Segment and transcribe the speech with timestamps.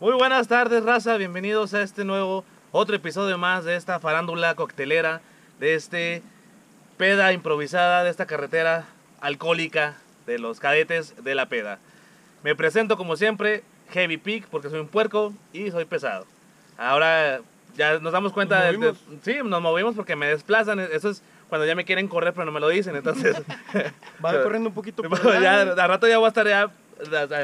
[0.00, 1.16] Muy buenas tardes, raza.
[1.16, 5.20] Bienvenidos a este nuevo, otro episodio más de esta farándula coctelera,
[5.58, 6.22] de este
[6.96, 8.84] peda improvisada, de esta carretera
[9.20, 11.80] alcohólica de los cadetes de la peda.
[12.44, 16.26] Me presento como siempre, Heavy Peak, porque soy un puerco y soy pesado.
[16.76, 17.40] Ahora
[17.76, 19.22] ya nos damos cuenta ¿Nos de, de-?
[19.24, 20.78] Sí, nos movimos porque me desplazan.
[20.78, 22.94] Eso es cuando ya me quieren correr, pero no me lo dicen.
[22.94, 23.42] Entonces,
[24.24, 26.70] Va corriendo un poquito por ya, al rato ya voy a estar ya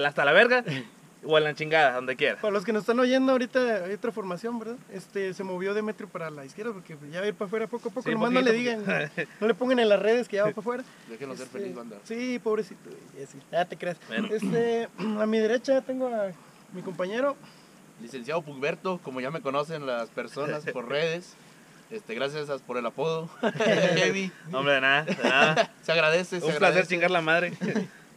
[0.07, 0.65] hasta la verga
[1.27, 2.41] o en la chingada, donde quiera.
[2.41, 4.77] Para los que nos están oyendo ahorita hay otra formación, ¿verdad?
[4.93, 7.89] Este se movió Demetrio para la izquierda porque ya va a ir para afuera poco
[7.89, 8.09] a poco.
[8.09, 8.85] Sí, Nomás no le digan,
[9.41, 10.85] no le pongan en las redes que ya va para afuera.
[11.09, 11.97] Déjenlo ser Este, feliz, banda.
[12.05, 12.91] Sí, pobrecito.
[13.29, 13.97] sí, Ya te creas.
[14.09, 14.29] Bueno.
[14.31, 14.89] Este,
[15.21, 16.31] a mi derecha tengo a
[16.73, 17.37] mi compañero.
[18.03, 21.35] Licenciado Pugberto, como ya me conocen las personas por redes.
[21.91, 23.29] Este, gracias por el apodo.
[23.41, 24.33] Heavy.
[24.53, 25.73] Hombre, de nada, de nada.
[25.83, 26.89] Se agradece, se Un placer agradece.
[26.89, 27.53] chingar la madre.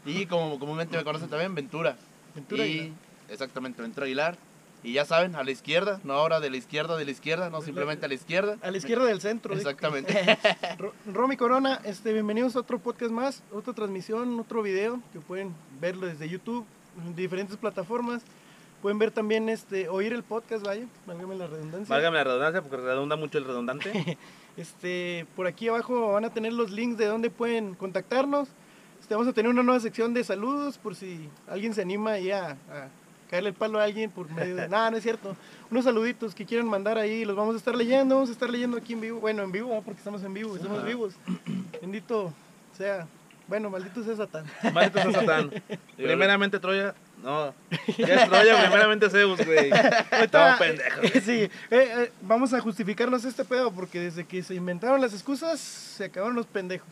[0.05, 1.97] Y como comúnmente me conocen también, Ventura.
[2.37, 2.97] Ventura y, Aguilar.
[3.29, 4.37] Exactamente, Ventura Aguilar.
[4.83, 7.61] Y ya saben, a la izquierda, no ahora de la izquierda, de la izquierda, no
[7.61, 8.57] simplemente a la izquierda.
[8.61, 9.55] A la izquierda del centro.
[9.55, 10.37] Exactamente.
[10.77, 15.53] Ro- Romy Corona, este, bienvenidos a otro podcast más, otra transmisión, otro video que pueden
[15.81, 16.63] verlo desde YouTube,
[17.03, 18.21] en diferentes plataformas.
[18.81, 21.93] Pueden ver también, este, oír el podcast, vaya, válgame la redundancia.
[21.93, 24.17] Válgame la redundancia porque redunda mucho el redundante.
[24.57, 28.49] Este, por aquí abajo van a tener los links de donde pueden contactarnos.
[29.07, 32.29] Este, vamos a tener una nueva sección de saludos por si alguien se anima ahí
[32.29, 32.89] a, a
[33.31, 34.67] caerle el palo a alguien por medio de...
[34.67, 35.33] Nada, no es cierto.
[35.71, 38.75] Unos saluditos que quieran mandar ahí, los vamos a estar leyendo, vamos a estar leyendo
[38.75, 39.21] aquí en vivo.
[39.21, 40.87] Bueno, en vivo, porque estamos en vivo, estamos Ajá.
[40.87, 41.13] vivos.
[41.81, 42.33] Bendito
[42.77, 43.07] sea,
[43.47, 44.43] bueno, maldito sea Satán.
[44.73, 45.51] Maldito sea Satán.
[45.95, 46.93] Primeramente Troya.
[47.23, 47.53] No.
[47.97, 49.71] Ya es Troya, primeramente Zeus, güey.
[50.21, 51.23] Estamos pendejos.
[51.23, 55.61] Sí, eh, eh, vamos a justificarnos este pedo porque desde que se inventaron las excusas
[55.61, 56.89] se acabaron los pendejos.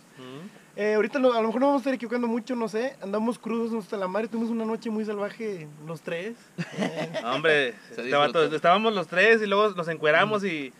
[0.77, 2.95] Eh, ahorita lo- a lo mejor no vamos a estar equivocando mucho, no sé.
[3.01, 4.27] Andamos crudos hasta la madre.
[4.27, 6.33] Tuvimos una noche muy salvaje los tres.
[6.77, 8.01] Eh, Hombre, vato-
[8.41, 8.55] disfrutó.
[8.55, 10.73] estábamos los tres y luego nos encueramos y.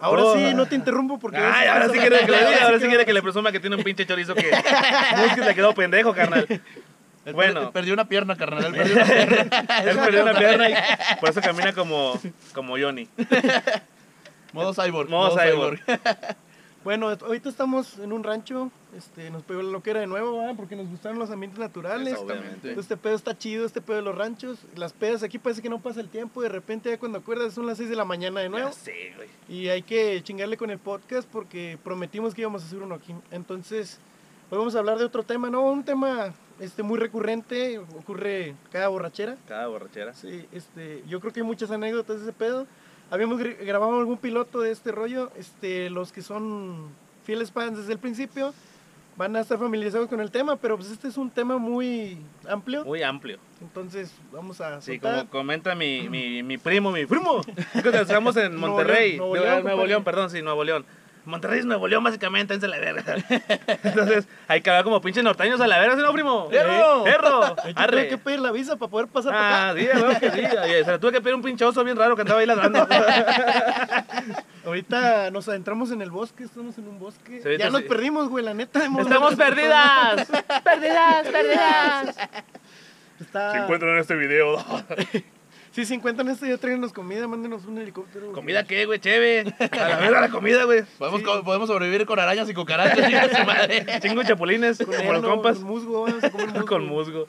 [0.00, 0.34] ahora Oh.
[0.34, 1.36] sí, no te interrumpo porque...
[1.38, 3.76] Ay, ahora sí quiere que le diga, ahora sí quiere que le presuma que tiene
[3.76, 4.50] un pinche chorizo que.
[4.50, 6.46] No es que le quedó pendejo, carnal.
[7.26, 7.60] Él Bueno.
[7.64, 8.66] per- perdió una pierna, carnal.
[8.66, 9.78] Él perdió una pierna.
[9.90, 10.74] Él perdió una pierna y
[11.20, 12.18] por eso camina como,
[12.54, 13.08] como Johnny.
[14.52, 15.08] Modo cyborg.
[15.10, 15.80] Modo cyborg.
[16.84, 18.70] Bueno, ahorita estamos en un rancho.
[18.96, 20.54] Este, nos pegó la loquera de nuevo, ¿verdad?
[20.56, 22.12] Porque nos gustaron los ambientes naturales.
[22.12, 22.72] Exactamente.
[22.78, 24.58] Este pedo está chido, este pedo de los ranchos.
[24.76, 26.42] Las pedas aquí parece que no pasa el tiempo.
[26.42, 28.70] De repente, ya cuando acuerdas, son las 6 de la mañana de nuevo.
[28.72, 29.28] Sí, güey.
[29.48, 33.14] Y hay que chingarle con el podcast porque prometimos que íbamos a hacer uno aquí.
[33.30, 33.98] Entonces,
[34.50, 35.62] hoy vamos a hablar de otro tema, ¿no?
[35.62, 39.36] Un tema este, muy recurrente, ocurre cada borrachera.
[39.48, 40.14] Cada borrachera.
[40.14, 42.66] Sí, este, yo creo que hay muchas anécdotas de ese pedo.
[43.10, 45.30] Habíamos gr- grabado algún piloto de este rollo.
[45.36, 46.88] Este, los que son
[47.24, 48.52] fieles fans desde el principio
[49.16, 52.84] van a estar familiarizados con el tema, pero pues este es un tema muy amplio.
[52.84, 53.38] Muy amplio.
[53.60, 55.18] Entonces, vamos a Sí, soltar.
[55.18, 57.40] como comenta mi, mi, mi primo, mi primo.
[57.82, 59.12] Que Estamos en Nuevo Monterrey.
[59.16, 59.86] León, Nuevo.
[59.86, 60.84] León, perdón, sí, Nuevo León.
[61.24, 63.16] Monterrey es Nuevo León, básicamente, en la verga.
[63.82, 66.48] Entonces, hay que hablar como pinches norteños a la verga, ¿sí no, primo?
[66.50, 67.04] ¡Perro!
[67.04, 67.56] ¡Perro!
[67.56, 69.80] Tuve que pedir la visa para poder pasar para Ah, acá.
[69.80, 70.56] sí, güey, que sí.
[70.64, 72.86] Oye, se la tuve que pedir un pinche oso bien raro que andaba ahí ladrando.
[74.66, 77.40] Ahorita nos adentramos en el bosque, estamos en un bosque.
[77.42, 77.88] Sí, ya nos sí.
[77.88, 78.84] perdimos, güey, la neta.
[78.84, 80.26] hemos- ¡Estamos perdidas!
[80.64, 82.16] ¡Perdidas, perdidas!
[83.20, 83.66] Está...
[83.66, 84.62] en este video.
[85.74, 88.26] Si se encuentran esto, ya tráiganos comida, mándenos un helicóptero.
[88.26, 88.34] güey.
[88.34, 89.00] ¿Comida qué, güey?
[89.00, 89.52] Cheve.
[89.72, 90.84] A la verga la comida, güey.
[90.98, 93.10] Podemos, co- podemos sobrevivir con arañas y cucarachas.
[93.46, 93.84] madre.
[94.00, 95.56] Chingo de chapulines, Con como los compas.
[95.58, 96.66] Con musgo, vamos a comer musgo.
[96.66, 97.26] Con musgo.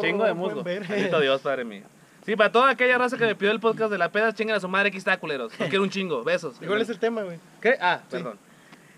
[0.00, 0.62] Chingo de musgo.
[0.62, 1.82] Bendito Dios, padre mío.
[2.24, 4.60] Sí, para toda aquella raza que me pidió el podcast de la peda, chingan a
[4.60, 5.52] su madre, aquí está, culeros.
[5.60, 6.22] No quiero un chingo.
[6.24, 6.56] Besos.
[6.66, 7.38] ¿Cuál es el tema, güey?
[7.60, 7.76] ¿Qué?
[7.80, 8.16] Ah, Sí.
[8.16, 8.38] perdón.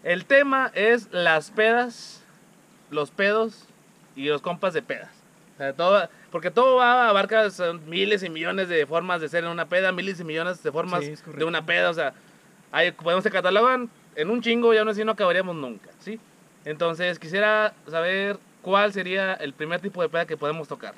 [0.05, 2.22] El tema es las pedas,
[2.91, 3.65] los pedos
[4.17, 5.11] y los compas de pedas.
[5.55, 9.45] O sea, todo, porque todo va, abarca son miles y millones de formas de ser
[9.45, 11.91] en una peda, miles y millones de formas Sí, de una peda.
[11.91, 12.15] O sea,
[12.71, 16.19] hay, podemos se catalogan en un chingo y aún así no acabaríamos nunca, ¿sí?
[16.65, 20.95] Entonces, quisiera saber cuál sería el primer tipo de peda que podemos tocar.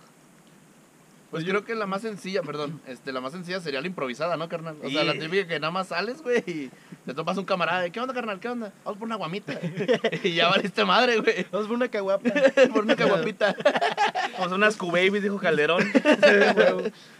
[1.34, 4.48] Pues creo que la más sencilla, perdón, este, la más sencilla sería la improvisada, ¿no,
[4.48, 4.76] carnal?
[4.84, 6.70] O sea, la típica que nada más sales, güey, y
[7.04, 8.38] te topas un camarada, ¿qué onda, carnal?
[8.38, 8.72] ¿Qué onda?
[8.84, 9.58] Vamos por una guamita.
[10.22, 11.44] y ya valiste madre, güey.
[11.50, 12.30] Vamos por una caguapa.
[12.72, 13.56] por una caguapita.
[14.38, 15.82] Vamos a unas Q-Babies, dijo Calderón.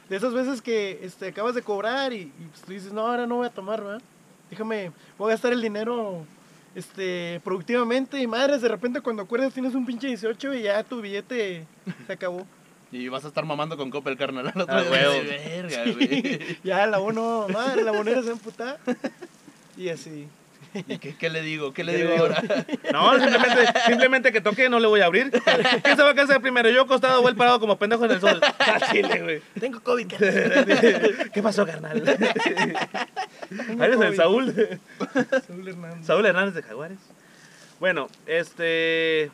[0.09, 3.27] De esas veces que este, acabas de cobrar y, y, pues, tú dices, no, ahora
[3.27, 4.03] no voy a tomar, ¿verdad?
[4.49, 6.25] Déjame, voy a gastar el dinero
[6.77, 11.01] este, productivamente y madres, de repente cuando acuerdas tienes un pinche 18 y ya tu
[11.01, 11.67] billete
[12.07, 12.47] se acabó.
[12.95, 14.47] Y vas a estar mamando con Coppel, carnal.
[14.55, 16.59] al otro Ah, verga, güey.
[16.63, 18.79] ya la uno, madre, la moneda se emputa.
[19.77, 20.29] Y así.
[20.75, 21.73] ¿Y qué, qué le digo?
[21.73, 22.41] ¿Qué le ¿Qué digo ahora?
[22.93, 25.29] No, simplemente, simplemente que toque, no le voy a abrir.
[25.83, 26.71] ¿Quién se va a casar primero?
[26.71, 28.41] Yo acostado o él parado como pendejo en el sol.
[28.61, 29.43] Ah, chile, güey.
[29.59, 30.07] Tengo COVID.
[31.33, 32.01] ¿Qué pasó, carnal?
[33.81, 34.55] ¿Eres el Saúl?
[35.49, 36.07] Saúl Hernández.
[36.07, 36.99] Saúl Hernández de Jaguares.
[37.81, 39.33] Bueno, este.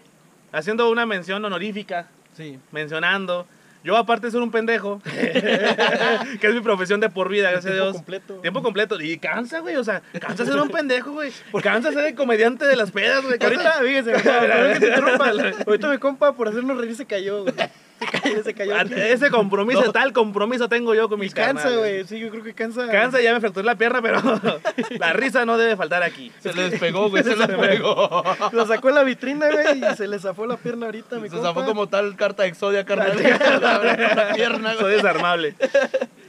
[0.50, 2.58] Haciendo una mención honorífica, Sí.
[2.72, 3.46] mencionando.
[3.82, 7.74] Yo, aparte de ser un pendejo, que es mi profesión de por vida, gracias a
[7.76, 7.96] Tiempo Dios.
[7.96, 8.34] completo.
[8.34, 9.00] Tiempo completo.
[9.00, 9.76] Y cansa, güey.
[9.76, 11.32] O sea, cansa ser un pendejo, güey.
[11.62, 13.38] Cansa ser el comediante de las pedas, güey.
[13.42, 14.12] Ahorita, fíjese.
[15.66, 17.54] Ahorita mi compa por hacernos reír se cayó, güey.
[18.00, 18.76] Se cayó, se cayó.
[18.76, 18.94] aquí.
[18.96, 19.92] Ese compromiso, No.
[19.92, 21.78] tal compromiso tengo yo con Y mis cansa, carnales.
[21.78, 22.04] güey.
[22.06, 22.88] Sí, yo creo que cansa.
[22.88, 24.20] Cansa, ya me fracturé la pierna, pero
[24.98, 26.32] la risa no debe faltar aquí.
[26.40, 28.24] Se le despegó, güey, se le despegó.
[28.52, 31.34] Lo sacó en la vitrina, güey, y se le zafó la pierna ahorita, mi Se
[31.36, 31.48] compa.
[31.50, 33.12] zafó como tal carta de Exodia, carnal.
[33.20, 34.96] La pierna, Soy güey.
[34.96, 35.54] desarmable.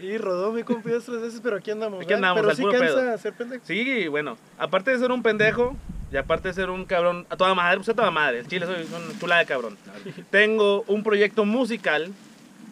[0.02, 2.02] Y rodó mi compa dos, tres veces, pero aquí andamos.
[2.04, 3.18] Aquí andamos, Pero al sí puro pedo.
[3.18, 3.64] ser pendejo.
[3.66, 5.76] Sí, bueno, aparte de ser un pendejo
[6.12, 8.66] y aparte de ser un cabrón, a toda madre, pues a toda madre, el chile
[8.66, 9.78] soy un chula de cabrón.
[10.30, 12.12] Tengo un proyecto musical,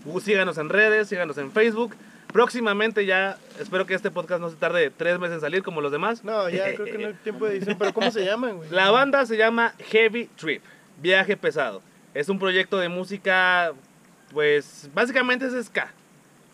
[0.06, 1.94] Uh, síganos en redes, síganos en Facebook.
[2.32, 5.92] Próximamente ya, espero que este podcast no se tarde tres meses en salir como los
[5.92, 6.24] demás.
[6.24, 7.76] No, ya creo que no hay tiempo de edición.
[7.78, 8.70] Pero ¿cómo se llaman, güey?
[8.70, 10.64] La banda se llama Heavy Trip,
[11.02, 11.82] Viaje Pesado.
[12.14, 13.74] Es un proyecto de música,
[14.32, 15.92] pues básicamente es ska.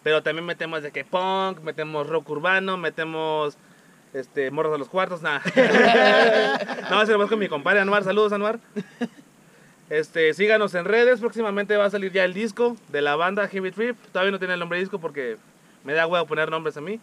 [0.06, 3.58] Pero también metemos de que punk, metemos rock urbano, metemos
[4.14, 5.42] este morros de los cuartos, nada.
[6.92, 8.04] no, eso más con mi compadre Anuar.
[8.04, 8.60] Saludos, Anuar.
[9.90, 13.72] Este, síganos en redes, próximamente va a salir ya el disco de la banda Heavy
[13.72, 13.98] Trip.
[14.12, 15.38] Todavía no tiene el nombre de disco porque
[15.84, 17.00] me da huevo poner nombres a mí.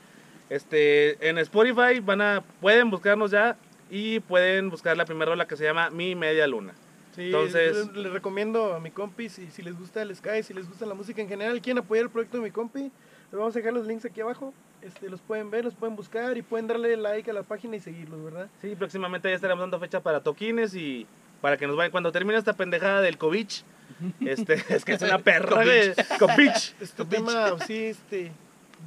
[0.49, 3.57] Este, en Spotify van a pueden buscarnos ya
[3.91, 6.73] y pueden buscar la primera rola que se llama Mi Media Luna.
[7.15, 10.67] Sí, Entonces- les, recomiendo a mi compi, si, si les gusta el Sky, si les
[10.67, 12.91] gusta la música en general, quieren apoyar el proyecto de mi compi, les
[13.33, 14.53] vamos a dejar los links aquí abajo.
[14.81, 17.81] Este, los pueden ver, los pueden buscar y pueden darle like a la página y
[17.81, 18.49] seguirlos, ¿verdad?
[18.61, 21.07] Sí, próximamente ya estaremos dando fecha para toquines y
[21.41, 23.47] para que nos vayan cuando termine esta pendejada del COVID.
[24.21, 25.93] Este, es que es una perra, güey.
[26.19, 26.51] COVID.
[26.81, 28.33] Este tema, sí, este,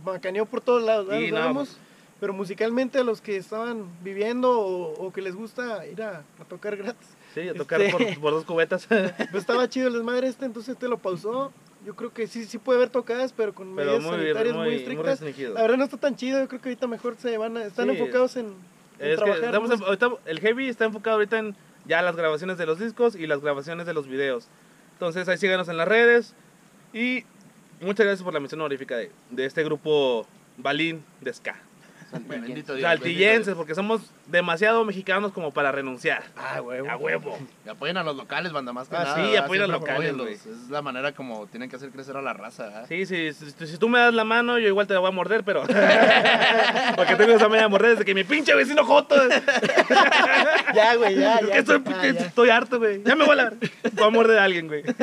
[0.04, 1.22] macaneó por todos lados, ¿verdad?
[1.22, 1.78] Sí, no, pues.
[2.20, 6.44] pero musicalmente a los que estaban viviendo o, o que les gusta ir a, a
[6.50, 8.88] tocar gratis, Sí, a tocar Este- por, por dos cubetas.
[8.88, 11.52] pues estaba chido el desmadre este, entonces este lo pausó.
[11.86, 14.64] Yo creo que sí, sí puede haber tocadas, pero con Pero medidas muy, sanitarias muy,
[14.64, 15.06] muy, muy estrictas.
[15.06, 15.54] restringido.
[15.54, 17.86] La verdad no está tan chido, yo creo que ahorita mejor se van a, están
[17.92, 17.96] Sí.
[17.98, 20.18] enfocados en, en Es que trabajar.
[20.26, 21.56] el heavy está enfocado ahorita en
[21.86, 24.48] ya las grabaciones de los discos y las grabaciones de los videos.
[24.94, 26.34] Entonces ahí síganos en las redes
[26.94, 27.24] y
[27.82, 30.26] muchas gracias por la mención honorífica de, de este grupo
[30.58, 31.56] Balín de Ska.
[32.28, 32.88] Bendito Dios.
[32.90, 36.24] Saltillenses, porque somos demasiado mexicanos como para renunciar.
[36.36, 36.90] Ah, huevo.
[36.90, 37.38] A huevo.
[37.66, 39.16] Y apoyen a los locales, banda, más que Ah, nada.
[39.16, 40.46] sí, apoyen a los locales.
[40.46, 42.86] Es la manera como tienen que hacer crecer a la raza.
[42.88, 45.44] Sí, sí, si, tú me das la mano, yo igual te la voy a morder,
[45.44, 45.64] pero.
[46.96, 49.16] porque tengo esa media morder desde que mi pinche vecino Joto.
[50.74, 52.10] Ya, güey, ya, estoy, ya.
[52.10, 53.02] estoy harto, güey.
[53.04, 53.54] Ya me voy a la.
[53.94, 54.84] Voy a morder a alguien, güey.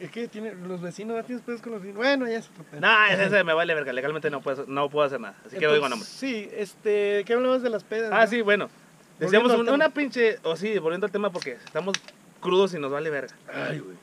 [0.00, 1.26] Es que tiene, los vecinos, ¿verdad?
[1.26, 1.98] tienes pedos con los vecinos.
[1.98, 2.80] Bueno, ya pedo.
[2.80, 3.92] No, ese, ese me vale verga.
[3.92, 5.36] Legalmente no puedo, no puedo hacer nada.
[5.46, 6.08] Así que no digo nombres.
[6.08, 8.10] Sí, este, ¿qué hablamos de las pedas?
[8.12, 8.30] Ah, no?
[8.30, 8.68] sí, bueno.
[9.18, 10.38] Decíamos una, pinche.
[10.42, 11.94] O sí, volviendo al tema porque estamos
[12.40, 13.34] crudos y nos vale verga.
[13.52, 13.96] Ay, güey.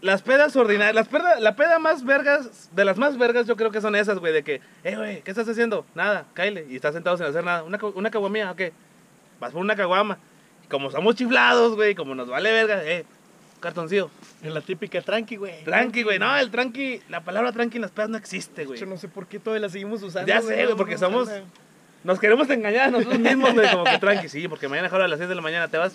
[0.00, 3.72] Las pedas ordinarias, las peda, la peda más vergas, de las más vergas yo creo
[3.72, 5.84] que son esas, güey, de que, eh, güey, ¿qué estás haciendo?
[5.96, 7.64] Nada, cáile, y estás sentado sin hacer nada.
[7.64, 8.72] ¿Una, una caguamía o qué?
[9.40, 10.18] Vas por una caguama.
[10.70, 13.06] Como somos chiflados, güey, como nos vale verga, eh,
[13.60, 14.10] cartoncillo.
[14.42, 15.64] En la típica tranqui, güey.
[15.64, 18.78] Tranqui, güey, no, el tranqui, la palabra tranqui en las pedas no existe, güey.
[18.78, 20.28] Yo no sé por qué todavía la seguimos usando.
[20.28, 21.68] Ya sé, güey, porque no, somos- no.
[22.04, 25.18] Nos queremos engañar a nosotros mismos, güey, como que tranqui, sí, porque mañana a las
[25.18, 25.94] 6 de la mañana te vas,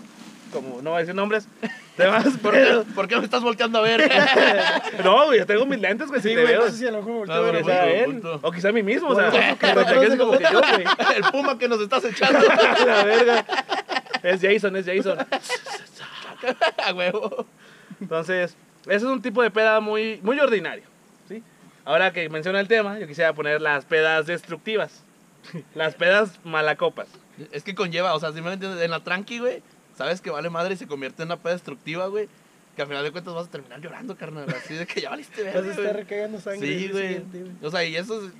[0.51, 1.47] como no voy a decir nombres,
[1.95, 2.83] te vas, ¿Por pero...
[2.83, 4.11] qué, ¿Por qué me estás volteando a ver?
[5.03, 6.65] No, güey, yo tengo mis lentes, güey, Sí, güey, veo.
[6.65, 7.95] no sé si a lo mejor me volteó No, a ver no, esa Quizá punto,
[7.95, 8.47] él, punto.
[8.47, 10.83] o quizá a mí mismo, o sea, Bueno, que refleje así como que yo, güey.
[11.15, 12.39] El puma que nos estás echando.
[12.85, 13.45] La verga.
[14.23, 15.17] Es Jason, es Jason.
[16.85, 17.45] A huevo.
[17.99, 20.83] Entonces, ese es un tipo de peda muy, muy ordinario.
[21.27, 21.43] ¿sí?
[21.85, 25.03] Ahora que menciona el tema, yo quisiera poner las pedas destructivas.
[25.75, 27.07] Las pedas malacopas.
[27.51, 29.61] Es que conlleva, o sea, simplemente en la tranqui, güey,
[29.97, 32.29] sabes que vale madre y se convierte en una peda destructiva, güey.
[32.75, 34.47] Que al final de cuentas vas a terminar llorando, carnal.
[34.49, 36.67] Así de que ya valiste Vas verga, a estar recagando sangre.
[36.67, 37.21] Sí, güey.
[37.61, 38.33] O sea, y eso es.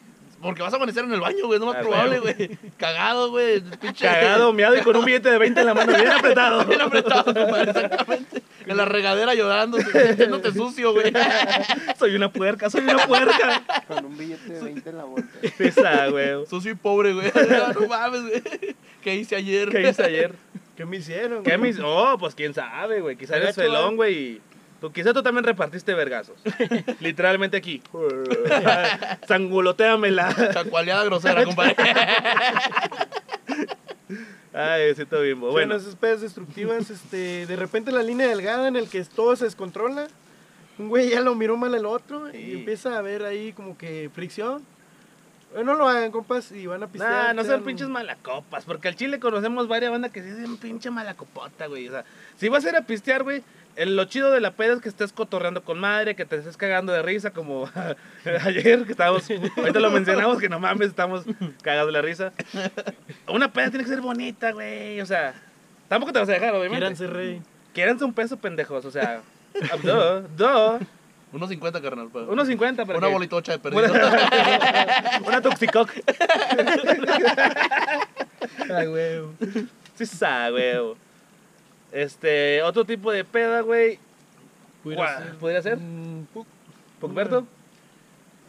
[0.44, 2.58] Porque vas a amanecer en el baño, güey, lo más Ah, probable, güey.
[2.78, 3.62] Cagado, güey.
[3.64, 6.66] pinche- Cagado, miado y con un billete de 20 en la mano, bien apretado.
[6.68, 8.44] Bien apretado, compadre, exactamente.
[8.68, 11.12] En la regadera llorando, sintiéndote sucio, güey.
[12.00, 13.64] Soy una puerca, soy una puerca.
[13.88, 15.28] Con un billete de 20 en la bolsa.
[15.60, 16.46] Esa, güey.
[16.48, 17.32] Sucio y pobre, güey.
[17.80, 18.44] No mames, güey.
[19.02, 19.70] ¿Qué hice ayer?
[19.70, 20.36] ¿Qué hice ayer?
[20.78, 21.44] ¿Qué me hicieron?
[21.44, 23.16] ¿Qué me Oh, pues quién sabe, güey.
[23.18, 24.14] Quizá eres felón, güey.
[24.18, 24.42] y
[24.84, 26.36] Tú, quizá tú también repartiste vergazos.
[27.00, 27.82] Literalmente aquí.
[29.30, 30.36] Sanguloteamela.
[30.54, 31.76] Chacualeada grosera, compadre.
[34.54, 35.52] Ay, siento bimbo.
[35.52, 39.38] Bueno, Bueno, esas pedas destructivas, este, de repente la línea delgada en el que todo
[39.38, 40.08] se descontrola.
[40.78, 42.52] Un güey ya lo miró mal al otro y Sí.
[42.56, 44.64] empieza a haber ahí como que fricción.
[45.56, 47.12] Eh, No lo hagan, compas, y van a pistear.
[47.28, 50.58] nah, no sean sean- pinches malacopas, porque al chile conocemos varias bandas que sí son
[50.58, 51.88] pinche malacopota, güey.
[51.88, 52.04] O sea,
[52.38, 53.44] si vas a ir a pistear, güey,
[53.76, 56.58] el- lo chido de la peda es que estés cotorreando con madre, que te estés
[56.58, 57.70] cagando de risa, como
[58.46, 59.28] ayer que estábamos,
[59.58, 61.24] ahorita lo mencionamos, que no mames, estamos
[61.62, 62.32] cagados de la risa.
[63.28, 65.34] Una peda tiene que ser bonita, güey, o sea,
[65.88, 66.78] tampoco te vas a dejar, obviamente.
[66.80, 67.42] Quieranse rey.
[67.74, 69.22] Quiéranse un peso, pendejos, o sea,
[69.84, 70.80] do, do,
[71.32, 72.10] Unos 50, carnal.
[72.10, 72.20] pa.
[72.20, 73.92] unos 50 para Una que- bolitocha de perdido.
[75.26, 75.90] Una toxicoc.
[78.76, 79.22] Ay, güey.
[79.96, 80.76] Sí, sa, güey.
[81.94, 84.00] Este, otro tipo de peda, güey.
[84.84, 85.38] ¿Cuál?
[85.40, 85.78] ¿Podría ser?
[85.78, 86.46] Mm, pu-
[87.00, 87.46] ¿Pocberto?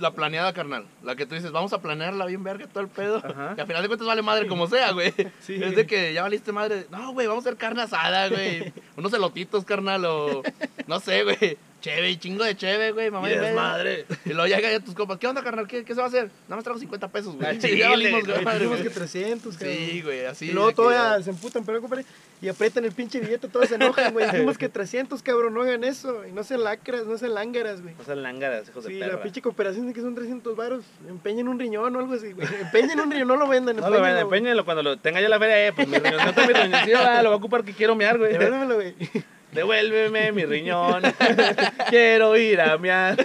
[0.00, 0.86] La planeada, carnal.
[1.04, 3.18] La que tú dices, vamos a planearla bien verga todo el pedo.
[3.24, 3.54] Ajá.
[3.54, 5.12] Que al final de cuentas vale madre como sea, güey.
[5.40, 5.62] Sí.
[5.62, 6.86] Es de que ya valiste madre.
[6.90, 8.72] No, güey, vamos a hacer carne asada, güey.
[8.96, 10.42] Unos elotitos, carnal, o
[10.88, 11.56] no sé, güey.
[11.84, 13.30] Cheve y chingo de cheve, güey, mamá.
[13.30, 14.06] Y desmadre.
[14.24, 15.18] Y luego llega ya tus compas.
[15.18, 15.68] ¿Qué onda, carnal?
[15.68, 16.30] ¿Qué, qué se va a hacer?
[16.48, 17.46] Nada más traigo 50 pesos, güey.
[17.46, 18.42] Ah, Y chile, ya valimos, güey.
[18.42, 18.88] madre, Dijimos güey.
[18.88, 19.76] que 300, cabrón.
[19.76, 20.46] Sí, güey, así.
[20.46, 22.06] y luego que todavía ya- se emputan, pero compadre,
[22.40, 24.24] y aprietan el pinche billete, todos se enojan, güey.
[24.32, 26.26] Dijimos que 300, cabrón, no hagan eso.
[26.26, 27.94] Y no se lacras, no se lángaras, güey.
[27.98, 29.22] No sean lángaras, hijos Sí, de la perra.
[29.22, 30.84] pinche cooperación de que son 300 varos.
[31.06, 32.48] Empeñen un riñón o algo así, güey.
[32.62, 33.76] Empeñen un riñón, no lo vendan.
[33.76, 34.64] No lo ven, empeñenlo, güey.
[34.64, 37.28] cuando lo tenga ya la feria, eh, pues mi riñón, no mi riñoncillo, ah, lo
[37.28, 38.34] voy a ocupar que quiero mear, güey.
[38.38, 39.12] Güey.
[39.54, 41.02] Devuélveme mi riñón.
[41.88, 43.16] Quiero ir a mear.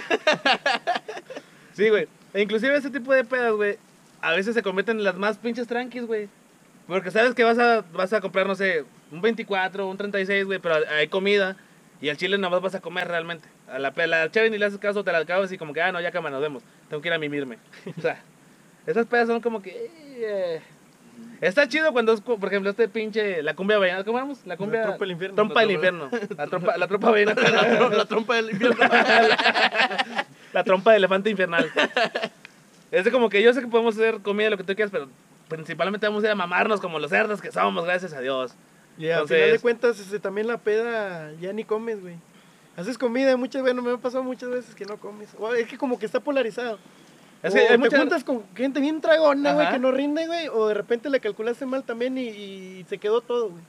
[1.72, 2.06] Sí, güey.
[2.32, 3.76] E inclusive ese tipo de pedas, güey,
[4.20, 6.28] a veces se convierten en las más pinches tranquis, güey.
[6.86, 10.58] Porque sabes que vas a, vas a comprar, no sé, un 24, un 36, güey,
[10.58, 11.56] pero hay comida.
[12.00, 13.48] Y al chile nada más vas a comer realmente.
[13.68, 15.92] A la, la chévere ni le haces caso, te la acabas y como que, ah,
[15.92, 16.62] no, ya cama, nos vemos.
[16.88, 17.58] Tengo que ir a mimirme.
[17.98, 18.22] O sea,
[18.86, 19.90] esas pedas son como que...
[20.18, 20.60] eh,
[21.40, 24.40] Está chido cuando es, por ejemplo, este pinche, la cumbia vallenata, ¿cómo vamos?
[24.44, 24.82] La cumbia...
[24.82, 25.36] trompa del infierno.
[25.36, 26.10] Trompa del infierno.
[26.36, 27.40] La trompa, la trompa vallenata.
[27.50, 28.76] La, la trompa del infierno.
[30.52, 31.70] La trompa de elefante infernal.
[32.90, 35.08] Es de como que yo sé que podemos hacer comida, lo que tú quieras, pero
[35.48, 38.52] principalmente vamos a ir a mamarnos como los cerdos que somos, gracias a Dios.
[38.98, 42.16] Y al Entonces- final de cuentas, este, también la peda ya ni comes, güey.
[42.76, 45.28] Haces comida, muchas veces, me ha pasado muchas veces que no comes.
[45.38, 46.78] O es que como que está polarizado.
[47.42, 50.26] Es o que hay te mucha- juntas con gente bien tragona, güey, que no rinde,
[50.26, 50.48] güey.
[50.48, 53.62] O de repente le calculaste mal también y, y se quedó todo, güey.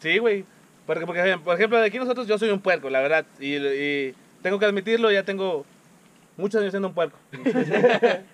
[0.00, 0.44] Sí, güey.
[0.86, 3.24] Porque, porque, por ejemplo, de aquí nosotros yo soy un puerco, la verdad.
[3.38, 5.64] Y, y tengo que admitirlo, ya tengo
[6.36, 7.16] muchos años siendo un puerco.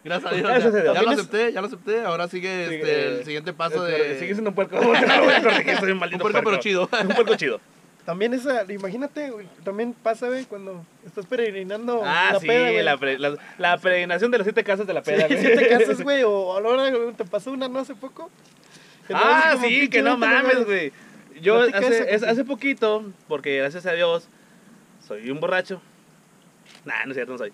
[0.04, 0.48] Gracias a Dios.
[0.48, 0.94] Gracias ya, a Dios.
[0.94, 2.00] ya lo ¿Tienes- acepté, ya lo acepté.
[2.04, 4.18] Ahora sigue este, eh, el siguiente paso Este, de.
[4.20, 4.76] Sigue siendo un puerco.
[4.76, 6.60] No lo voy a corregir, soy un un puerco, pero puerco.
[6.62, 6.88] chido.
[7.02, 7.60] Un puerco chido.
[8.04, 12.82] También esa, imagínate, güey, también pasa, güey, cuando estás peregrinando Ah, la sí, peda, güey.
[12.82, 15.26] la, pre- la, la peregrinación de las siete casas de la peda.
[15.26, 15.46] Sí, güey.
[15.46, 18.30] si te casas, güey, o a la hora, güey, te pasó una no hace poco.
[19.12, 20.92] Ah, sí, que no mames, güey.
[21.40, 24.28] Yo hace, es- hace poquito, porque gracias a Dios
[25.06, 25.80] soy un borracho.
[26.84, 27.52] Nah, no es cierto, no soy.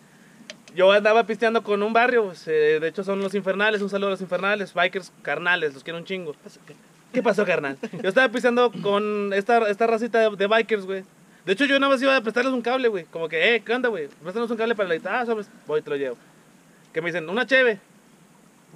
[0.74, 4.08] Yo andaba pisteando con un barrio, pues, eh, de hecho son los infernales, un saludo
[4.08, 6.34] a los infernales, bikers carnales, los quiero un chingo.
[7.12, 7.76] ¿Qué pasó, carnal?
[8.02, 11.04] Yo estaba pisteando con esta, esta racita de, de bikers, güey.
[11.44, 13.04] De hecho, yo nada más iba a prestarles un cable, güey.
[13.06, 14.08] Como que, eh, ¿qué onda, güey?
[14.22, 15.20] Préstanos un cable para la guitarra.
[15.20, 16.16] Ah, sobres, voy, te lo llevo.
[16.92, 17.78] Que me dicen, una cheve.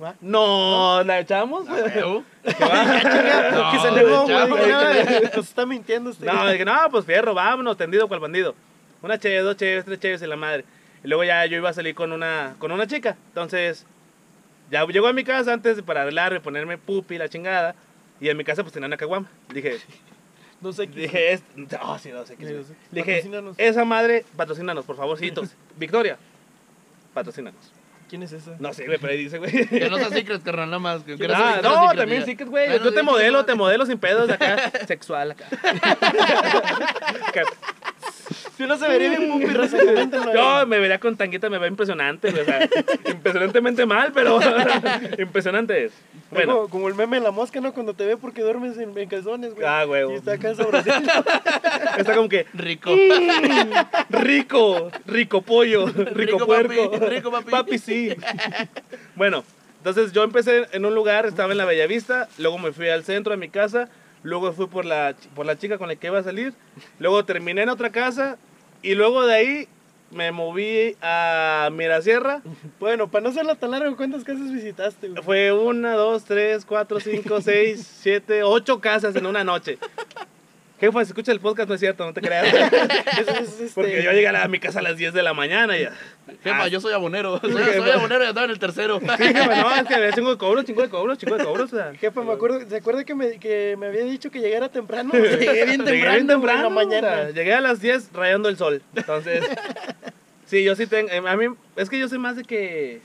[0.02, 0.14] Va.
[0.20, 1.66] No, ¿la echamos?
[1.68, 2.24] Ah, huevo.
[2.44, 4.48] Chinga, No, que se negó, güey.
[4.48, 6.26] güey, dije, "No, Nos está mintiendo este.
[6.26, 8.54] No, dije, no, pues fierro, vámonos, tendido cual bandido.
[9.02, 10.64] Una cheve, dos cheves, tres cheves y la madre.
[11.04, 13.16] Y luego ya yo iba a salir con una, con una chica.
[13.28, 13.84] Entonces,
[14.70, 17.74] ya llegó a mi casa antes de para arreglarme, ponerme pupi, la chingada.
[18.25, 19.28] Y en mi casa pues tenía una caguama.
[19.52, 19.76] Dije,
[20.62, 21.00] No sé qué.
[21.00, 21.43] dije, es,
[21.83, 22.47] oh, sí, no sé qué.
[22.47, 22.75] Sí, sí.
[22.90, 23.54] Dije, Patrocínanos.
[23.59, 25.50] esa madre, patrocínanos, por favorcitos.
[25.76, 26.16] Victoria,
[27.12, 27.71] patrocínanos.
[28.09, 28.57] ¿Quién es esa?
[28.59, 29.66] No sé, güey, pero ahí dice, güey.
[29.69, 31.02] Que no sea secret, carnal, nada más.
[31.02, 32.78] Que, que Ah, que sea no, secret, también que, güey.
[32.83, 34.73] Yo te modelo, te modelo sin pedos acá.
[34.87, 35.45] Sexual acá.
[38.56, 40.11] Si uno se vería bien ahí.
[40.34, 42.68] Yo me vería con tanguita, me ve impresionante, güey, o sea,
[43.06, 44.38] impresionantemente mal, pero
[45.18, 45.92] impresionante es.
[46.30, 47.73] Bueno, Como, como el meme de la mosca, ¿no?
[47.73, 49.66] Cuando te ve porque duermes en, en calzones, güey.
[49.66, 50.12] Ah, huevo.
[50.12, 50.94] Y está acá sabrosito.
[51.99, 52.90] está como que Rico.
[54.11, 56.90] rico, rico pollo, rico, Rico, puerco.
[56.92, 57.78] papi, rico, papi.
[57.78, 58.14] sí.
[59.14, 59.44] Bueno,
[59.78, 63.34] entonces yo empecé en un lugar, estaba en la Bellavista, luego me fui al centro,
[63.34, 63.88] a mi casa,
[64.25, 66.54] luego fui por la, por la chica con la que iba a salir,
[66.99, 68.37] luego terminé en otra casa
[68.83, 69.69] y luego de ahí
[70.11, 72.43] me moví a Mirasierra.
[72.81, 75.23] bueno, para no hacerla tan larga, ¿cuántas casas visitaste, güey?
[75.23, 79.78] Fue una, dos, tres, cuatro, cinco, seis, siete, ocho casas en una noche.
[80.81, 82.47] Jefa, si escucha el podcast, no es cierto, no te creas.
[83.19, 85.23] Es- es, este, Porque yo llegué a, la- a mi casa a las 10 de
[85.23, 85.93] la mañana y ya.
[86.43, 87.38] Jefa, Ah, yo soy abonero.
[87.40, 88.99] Soy, soy abonero y andaba en el tercero.
[89.00, 91.73] Sí, jefa, no, es que chingo de cobros, chingo de cobros, chingo de cobros.
[91.73, 91.95] O sea.
[91.95, 95.12] Jefa, me acuerdo, ¿se acuerda que me, que me había dicho que llegara temprano?
[95.12, 97.09] Llegué bien temprano, Llegué bien en temprano, o mañana.
[97.09, 98.83] sea, llegué a las 10 rayando el sol.
[98.97, 99.45] Entonces,
[100.47, 101.09] sí, yo sí tengo.
[101.11, 103.00] eh, A mí, es que yo soy más de que.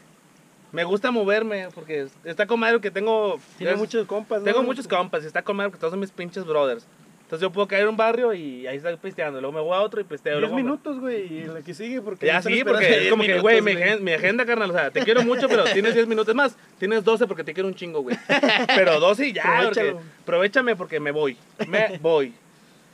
[0.72, 3.40] Me gusta moverme, porque está con madre que tengo.
[3.58, 4.46] Tiene es- muchos compas, ¿no?
[4.46, 6.86] Tengo muchos compas y está con madre que todos son mis pinches brothers.
[7.30, 9.40] Entonces yo puedo caer en un barrio y ahí estoy pisteando.
[9.40, 10.40] Luego me voy a otro y pisteo.
[10.40, 13.22] 10 luego minutos, güey, y la que sigue, porque Ya sí, porque es 10 como
[13.22, 15.94] que, minutos, güey, mi, agen- mi agenda, carnal, o sea, te quiero mucho, pero tienes
[15.94, 16.30] 10 minutos.
[16.30, 18.18] Es más, tienes 12 porque te quiero un chingo, güey.
[18.76, 21.38] Pero 12 y ya, porque, aprovechame porque me voy.
[21.68, 22.34] Me voy.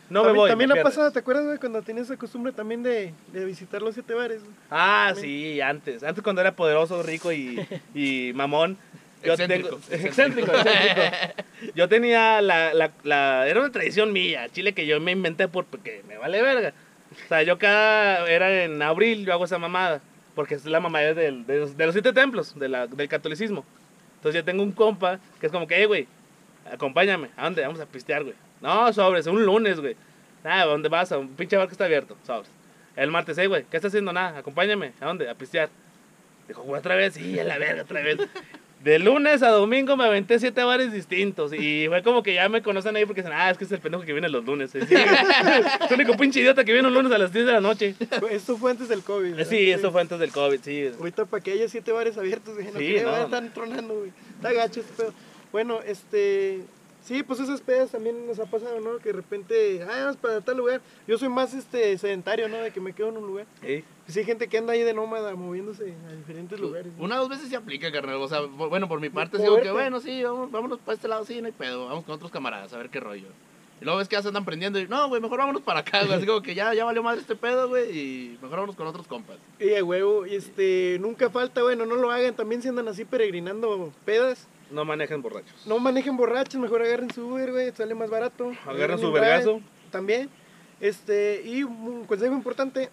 [0.09, 0.49] No me voy.
[0.49, 0.93] También me ha pierdes.
[0.93, 4.41] pasado, ¿te acuerdas, güey, cuando tenías esa costumbre también de, de visitar los siete bares?
[4.43, 4.53] güey?
[4.69, 6.03] Ah, sí, antes.
[6.03, 8.77] Antes cuando era poderoso, rico y, y mamón.
[9.23, 11.43] Yo Excéntrico, tengo- excéntrico, excéntrico.
[11.73, 15.65] Yo tenía la, la, la- Era una tradición mía, chile, que yo me inventé por,
[15.65, 16.73] porque me vale verga.
[17.25, 18.27] O sea, yo cada...
[18.29, 20.01] Era en abril, yo hago esa mamada.
[20.35, 23.65] Porque es la mamada del- de, los, de los siete templos, de la, del catolicismo.
[24.17, 26.07] Entonces yo tengo un compa que es como que, hey, güey,
[26.71, 27.29] acompáñame.
[27.37, 27.61] ¿A dónde?
[27.61, 28.35] Vamos a pistear, güey.
[28.61, 29.95] No, sobres, un lunes, güey.
[30.43, 31.11] Nada, ¿a dónde vas?
[31.11, 32.49] A un pinche bar que está abierto, sobres.
[32.95, 34.11] El martes, hey, güey, ¿qué estás haciendo?
[34.13, 34.91] Nada, acompáñame.
[34.99, 35.29] ¿A dónde?
[35.29, 35.69] A pistear.
[36.47, 38.17] Dijo, güey, otra vez, sí, a la verga, otra vez.
[38.83, 41.51] De lunes a domingo me aventé siete bares distintos.
[41.53, 43.79] Y fue como que ya me conocen ahí porque dicen, ah, es que es el
[43.79, 44.75] pendejo que viene los lunes.
[44.75, 47.95] Es el único pinche idiota que viene un lunes a las 10 de la noche.
[48.29, 49.31] Esto fue antes del COVID.
[49.31, 49.47] ¿verdad?
[49.49, 50.91] Sí, eso fue antes del COVID, sí.
[50.99, 52.67] Ahorita para que haya siete bares abiertos, güey.
[52.71, 53.11] No Sí, no.
[53.11, 54.11] ya están tronando, güey.
[54.35, 55.13] Está gacho este pedo.
[55.51, 56.61] Bueno, este.
[57.05, 58.97] Sí, pues esas pedas también nos ha pasado, ¿no?
[58.97, 60.81] Que de repente, ah, vamos para tal lugar.
[61.07, 62.57] Yo soy más este sedentario, ¿no?
[62.57, 63.45] De que me quedo en un lugar.
[63.61, 63.83] Sí.
[64.05, 66.91] Pues hay gente que anda ahí de nómada moviéndose a diferentes lugares.
[66.97, 67.03] ¿no?
[67.03, 68.15] Una o dos veces se aplica, carnal.
[68.15, 71.07] O sea, bu- bueno, por mi parte, digo que bueno, sí, vamos, vámonos para este
[71.07, 71.85] lado, sí, no hay pedo.
[71.85, 73.27] Vamos con otros camaradas a ver qué rollo.
[73.81, 76.03] Y luego ves que ya se andan prendiendo y no, güey, mejor vámonos para acá,
[76.05, 76.13] güey.
[76.17, 79.05] Así como que ya, ya valió madre este pedo, güey, y mejor vámonos con otros
[79.05, 79.37] compas.
[79.59, 82.33] Y a huevo, y este, nunca falta, bueno, no lo hagan.
[82.35, 84.47] También si andan así peregrinando pedas.
[84.71, 85.65] No manejen borrachos.
[85.65, 88.51] No manejen borrachos, mejor agarren su Uber, güey, sale más barato.
[88.65, 89.61] Agarren su vergazo.
[89.91, 90.29] También.
[90.81, 92.89] Este, y un consejo importante,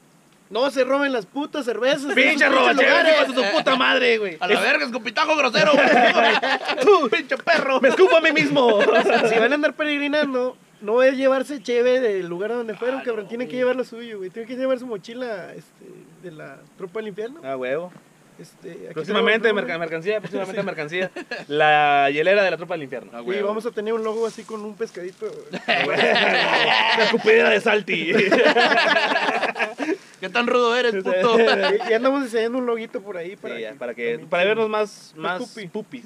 [0.50, 2.14] no se roben las putas cervezas.
[2.14, 3.14] ¡Pinche esos robachero, lugares.
[3.22, 4.36] hijo de su puta madre, güey!
[4.38, 5.86] A la verga, escupitajo grosero, güey.
[6.82, 7.80] ¡Tú, pinche perro!
[7.80, 8.78] ¡Me escupo a mí mismo!
[9.28, 13.28] Si van a andar peregrinando, no es llevarse cheve del lugar a donde fueron, cabrón.
[13.28, 14.30] Tienen que llevar lo suyo, güey.
[14.30, 15.86] Tienen que llevar su mochila este,
[16.22, 17.40] de la tropa del infierno.
[17.42, 17.90] Ah, huevo.
[18.42, 21.10] Este, aquí Próximamente, mercancía, próximamente mercancía.
[21.48, 23.10] La hielera de la tropa del infierno.
[23.14, 25.26] Ah, vamos a tener un logo así con un pescadito.
[25.66, 28.12] La escupidera de Salty.
[30.20, 31.36] ¿Qué tan rudo eres, puto?
[31.38, 34.44] y, y andamos diseñando un loguito por ahí para, Sí, ya, que para que para
[34.44, 35.66] vernos más Más más pupi.
[35.68, 36.04] pupis,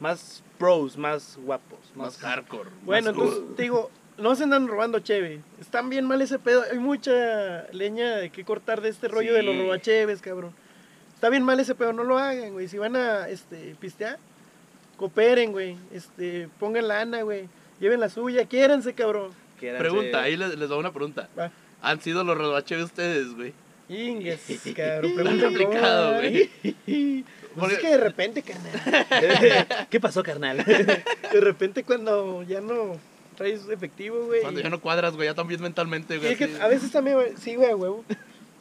[0.00, 2.68] más pros, más guapos, Más más hardcore.
[2.82, 5.40] Bueno, más- entonces te digo, no se andan robando cheve.
[5.60, 6.62] Están bien mal ese pedo.
[6.70, 10.54] Hay mucha leña de que cortar de este rollo de los robacheves, cabrón.
[11.24, 12.68] Está bien mal ese pedo, no lo hagan, güey.
[12.68, 14.18] Si van a este, pistear,
[14.98, 15.78] cooperen, güey.
[15.90, 17.48] Este, pongan lana, güey.
[17.80, 19.30] Lleven la suya, quiéranse, cabrón.
[19.58, 21.30] Pregunta, ahí les, les doy una pregunta.
[21.38, 21.50] Va.
[21.80, 23.54] ¿Han sido los rodache de ustedes, güey?
[23.88, 24.42] Ingues,
[24.76, 25.14] cabrón.
[25.14, 26.50] Tan Pregunta complicado, güey.
[27.54, 29.86] Pues es que de repente, carnal.
[29.88, 30.58] ¿Qué pasó, carnal?
[30.58, 32.98] De repente cuando ya no
[33.34, 34.42] traes efectivo, güey.
[34.42, 36.32] Cuando ya no cuadras, güey, ya también mentalmente, güey.
[36.32, 36.56] es que así.
[36.60, 38.04] a veces también, güey, sí, güey, a huevo.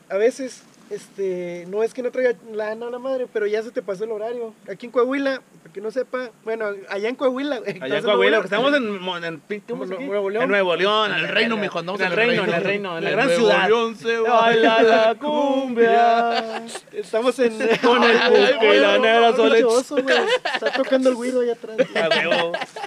[0.10, 3.71] A veces, este, no es que no traiga lana a la madre, pero ya se
[3.71, 4.53] te pasó el horario.
[4.69, 7.79] Aquí en Coahuila, para que no sepa, bueno, allá en Coahuila, güey.
[7.82, 10.06] Allá en Coahuila, porque estamos en, en, ¿cómo Como se dice?
[10.06, 10.43] Nuevo León.
[10.43, 11.12] En Nuevo León.
[11.12, 13.41] En el reino, mijo, andamos en el reino, en el reino, en la gran Nuevo
[13.41, 13.67] ciudad.
[13.67, 14.17] León se.
[14.19, 16.65] Baila la cumbia.
[16.91, 17.58] Estamos en...
[17.84, 19.29] Con el pupi, güey, la negra.
[19.29, 21.77] Está tocando el güiro allá atrás.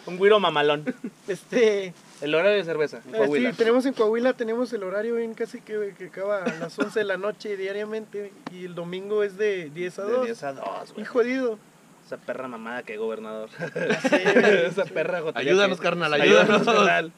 [0.07, 0.85] Un güiro mamalón.
[1.27, 1.92] Este,
[2.27, 3.51] El horario de cerveza en eh, Coahuila.
[3.53, 6.99] sí, tenemos en Coahuila, tenemos el horario bien casi que, que acaba a las 11
[6.99, 10.25] de la noche diariamente y el domingo es de 10 a De 2.
[10.27, 11.03] 10 a 2, güey.
[11.03, 11.59] Y jodido.
[12.05, 13.49] Esa perra mamada que gobernador.
[13.51, 14.17] Sí,
[14.67, 16.75] Esa perra jotería Ayúdanos, que- carnal, Ayúdanos, ayúdanos.
[16.85, 17.12] carnal.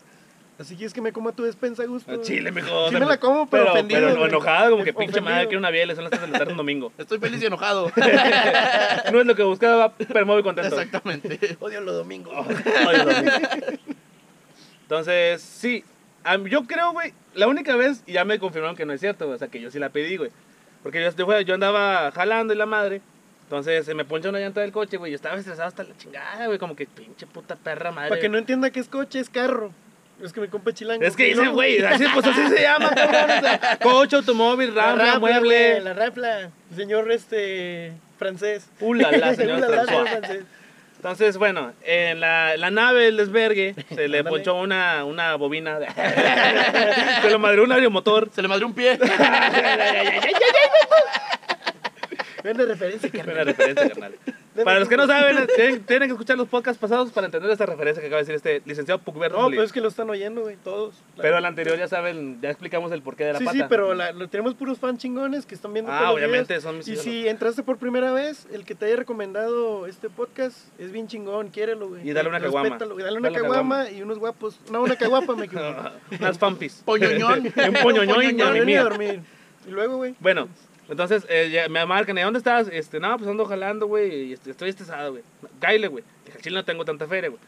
[0.59, 2.11] Así que es que me coma tu despensa a gusto.
[2.11, 2.89] A Chile, mijo.
[2.89, 4.29] Sí me la como, pero ofendido, Pero güey.
[4.29, 5.31] enojado, como que pinche Ofendido.
[5.35, 6.93] madre quiere una biela, son las 3 de la tarde un domingo.
[6.99, 7.91] Estoy feliz y enojado.
[9.13, 10.75] No es lo que buscaba, pero muy contento.
[10.75, 11.57] Exactamente.
[11.61, 12.35] Odio los domingos.
[12.87, 13.33] Oye, domingo.
[14.89, 15.85] Entonces, sí.
[16.51, 19.37] Yo creo, güey, la única vez, y ya me confirmaron que no es cierto, güey,
[19.37, 20.31] o sea, que yo sí la pedí, güey.
[20.83, 23.03] Porque yo, yo, yo andaba jalando y la madre.
[23.45, 25.13] Entonces se me poncha una llanta del coche, güey.
[25.13, 26.59] Yo estaba estresado hasta la chingada, güey.
[26.59, 28.09] Como que pinche puta perra madre.
[28.11, 29.73] Para que no entienda que es coche, es carro.
[30.23, 31.03] Es que me compa chilango.
[31.05, 33.31] Es que dice, güey, así, pues así se llama, cabrón.
[33.31, 35.71] O sea, coche, automóvil, La rambla, rapla, mueble.
[35.71, 36.51] güey, La rapla.
[36.75, 38.69] Señor este francés.
[38.81, 39.87] Ulala, señor François.
[39.87, 40.45] señor francés.
[40.99, 44.25] Entonces, bueno, en la, la nave del desvergue se le Ándale.
[44.37, 45.79] ponchó una, una bobina.
[47.23, 48.31] se le madrió un aeromotor.
[48.35, 48.99] Se le madrió un pie.
[52.43, 53.35] Ven de referencia, carnal.
[53.35, 54.15] una referencia, carnal.
[54.65, 57.67] Para los que no saben, tienen, tienen que escuchar los podcasts pasados para entender esta
[57.67, 59.39] referencia que acaba de decir este licenciado Pucberto.
[59.41, 60.95] No, pues es que lo están oyendo, güey, todos.
[61.17, 63.57] Pero el anterior ya saben, ya explicamos el porqué de la sí, pata.
[63.59, 66.55] sí, pero la- lo, tenemos puros fans chingones que están viendo Ah, todos los obviamente,
[66.55, 66.63] videos.
[66.65, 70.57] son mis Y si entraste por primera vez, el que te haya recomendado este podcast
[70.79, 72.09] es bien chingón, quiérelo, güey.
[72.09, 72.79] Y dale una caguama.
[72.79, 74.61] Dale una Dale una caguama y unos guapos.
[74.71, 75.91] No, una caguapa me equivoco.
[76.21, 76.83] Unas pampis.
[76.85, 77.53] Poñoñón.
[77.69, 79.21] Un poñoñón y a dormir.
[79.67, 80.15] Y luego, güey.
[80.21, 80.49] Bueno,
[80.89, 82.69] entonces eh, ya me marcan, ¿y dónde estás?
[82.73, 85.23] Este, no, pues ando jalando, güey, y este, estoy estresado, güey.
[85.61, 86.05] Cáile, güey.
[86.25, 87.41] Dije, al chile no tengo tanta feria, güey.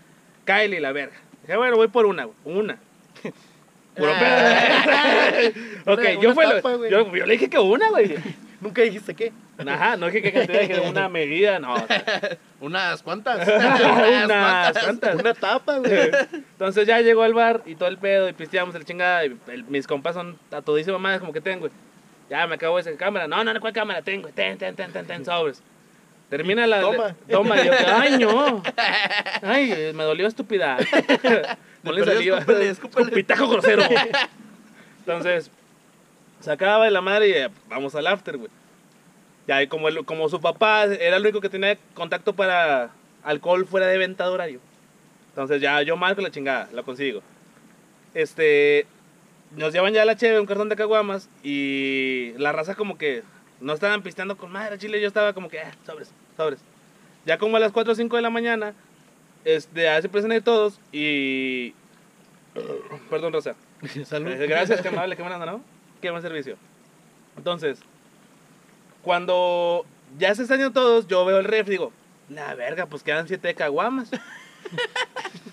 [0.45, 1.17] Cáile, la verga.
[1.43, 2.37] Dije, bueno, voy por una, güey.
[2.45, 2.79] Una.
[3.97, 5.53] Puro pedo.
[5.93, 8.15] ok, yo, fue tapa, yo, yo le dije que una, güey.
[8.61, 9.33] Nunca dijiste qué.
[9.67, 11.75] Ajá, no dije que cantidad, dije una medida, no.
[12.61, 13.49] Unas cuantas.
[13.49, 15.15] Unas cuantas.
[15.17, 16.11] Una tapa, güey.
[16.33, 19.25] Entonces ya llegó al bar y todo el pedo y pisteamos el chingada.
[19.25, 21.73] Y el- mis compas son a todísima madre como que tengo, güey.
[22.31, 23.27] Ya me acabo esa cámara.
[23.27, 24.29] No, no, no, ¿cuál cámara tengo?
[24.29, 25.63] Ten, ten, ten, ten, ten, sobres.
[26.31, 26.81] Termina la.
[26.81, 27.17] Toma.
[27.29, 27.61] Toma.
[27.61, 28.63] Y yo, ay, no.
[29.43, 30.79] Ay, me dolió estúpida.
[31.83, 32.39] Ponle saliva.
[32.39, 32.69] escúpele.
[32.71, 33.83] Escupitajo grosero.
[35.01, 35.51] Entonces,
[36.41, 38.51] se acaba de la madre y eh, vamos al after, güey.
[39.49, 42.91] Ya, y como, el- como su papá era el único que tenía contacto para
[43.25, 44.61] alcohol fuera de venta de horario.
[45.31, 47.23] Entonces ya yo marco la chingada, la consigo.
[48.15, 48.87] Este,
[49.53, 53.23] nos llevan ya la cheve, un cartón de caguamas y la raza como que
[53.61, 56.61] no estaban pisteando con madre chile, yo estaba como que, ah, sobres, sobres.
[57.27, 58.75] Ya como a las 4 o 5 de la mañana,
[59.45, 61.75] este, ya se todos y...
[63.11, 63.55] Perdón, Rosa.
[64.05, 64.31] Salud.
[64.31, 65.63] Eh, Gracias, qué amable, qué buena, ¿no?
[66.01, 66.57] Qué buen servicio.
[67.37, 67.81] Entonces,
[69.03, 69.85] cuando
[70.19, 71.93] ya se están todos, yo veo el ref y digo,
[72.29, 74.11] la verga, pues quedan siete caguamas.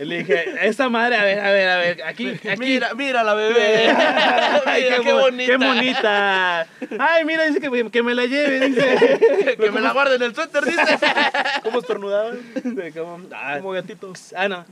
[0.05, 2.60] le dije, esta madre, a ver, a ver, a ver, aquí, aquí.
[2.60, 3.88] Mira, mira la bebé.
[4.65, 5.51] Ay, Mira, qué bo- bonita.
[5.51, 6.67] Qué bonita.
[6.99, 9.55] Ay, mira, dice que, me- que me la lleve, dice.
[9.60, 10.99] Que me la guarde en el suéter, dice.
[11.63, 12.39] ¿Cómo estornudaban?
[12.62, 14.33] Sí, como, ah, Como gatitos.
[14.38, 14.65] ah, no.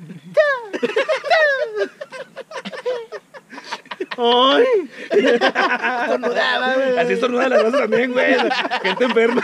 [4.17, 4.63] ¡Ay!
[5.11, 6.97] Estornudaba, güey.
[6.99, 8.35] Así estornuda la raza también, güey.
[8.83, 9.43] Gente enferma.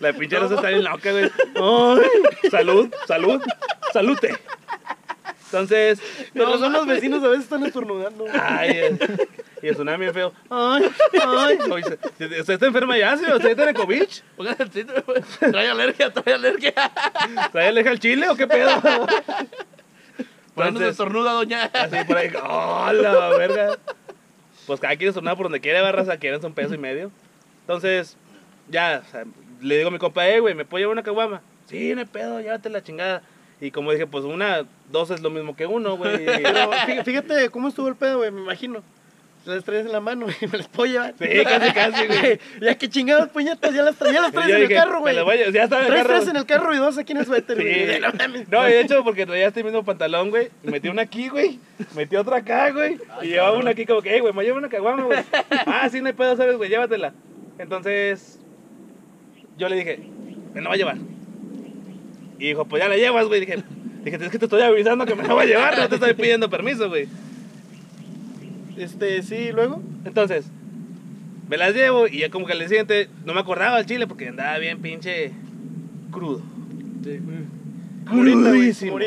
[0.00, 1.30] La pinche raza está bien loca, güey.
[1.54, 2.50] ¡Ay!
[2.50, 3.42] Salud, salud,
[3.92, 4.34] salute.
[5.46, 6.00] Entonces,
[6.34, 8.24] Pero son los vecinos a veces están estornudando.
[8.32, 8.98] ay,
[9.62, 10.32] y el tsunami bien feo.
[10.50, 10.90] Ay,
[11.24, 11.58] ay.
[12.40, 13.16] ¿Usted está enferma ya?
[13.16, 13.24] ¿Sí?
[13.24, 14.04] ¿Usted tiene COVID?
[14.36, 15.04] Póngale el título.
[15.38, 16.72] Trae alergia, trae alergia.
[17.52, 18.70] ¿Trae aleja al chile o qué pedo?
[20.56, 21.64] Nos Entonces- estornuda, doña.
[21.72, 23.78] Así por ahí, ¡oh, la verga!
[24.66, 27.10] Pues cada quien estornuda por donde quiere, barras, a quieren un peso y medio.
[27.60, 28.16] Entonces,
[28.68, 29.24] ya, o sea,
[29.60, 31.42] le digo a mi compa, eh, güey, ¿me puedo llevar una caguama?
[31.66, 33.22] Sí, no hay pedo, llévate la chingada.
[33.60, 36.26] Y como dije, pues una, dos es lo mismo que uno, güey.
[37.04, 38.82] Fíjate cómo estuvo el pedo, güey, me imagino.
[39.46, 41.14] Las traes en la mano, güey, me las puedo llevar.
[41.18, 42.40] Sí, casi, casi, güey.
[42.60, 45.14] Ya que chingados puñetas, ya las traes, ya las traes en el carro, güey.
[45.52, 46.08] ya estaba en el carro.
[46.16, 47.62] tres en el carro y dos aquí en el suéter, Sí.
[47.62, 48.44] güey.
[48.50, 50.48] No de hecho, porque traía este mismo pantalón, güey.
[50.64, 51.60] Metí una aquí, güey.
[51.94, 52.98] Metí otra acá, güey.
[53.22, 55.20] Y llevaba una aquí como que, eh, güey, me llevo una caguama, güey.
[55.64, 57.12] Ah, sí, no hay pedo, sabes, güey, llévatela.
[57.58, 58.40] Entonces,
[59.58, 60.00] yo le dije,
[60.54, 60.96] me la va a llevar.
[62.38, 63.40] Y dijo, pues ya la llevas, güey.
[63.40, 63.62] Dije,
[64.04, 66.14] dije, es que te estoy avisando que me la voy a llevar, no te estoy
[66.14, 67.08] pidiendo permiso, güey.
[68.76, 69.82] Este, sí, luego.
[70.04, 70.46] Entonces,
[71.48, 74.06] me las llevo y ya como que al día siguiente no me acordaba del chile
[74.06, 75.32] porque andaba bien pinche
[76.10, 76.42] crudo.
[77.02, 77.20] Güey.
[78.04, 78.98] Crudísimo.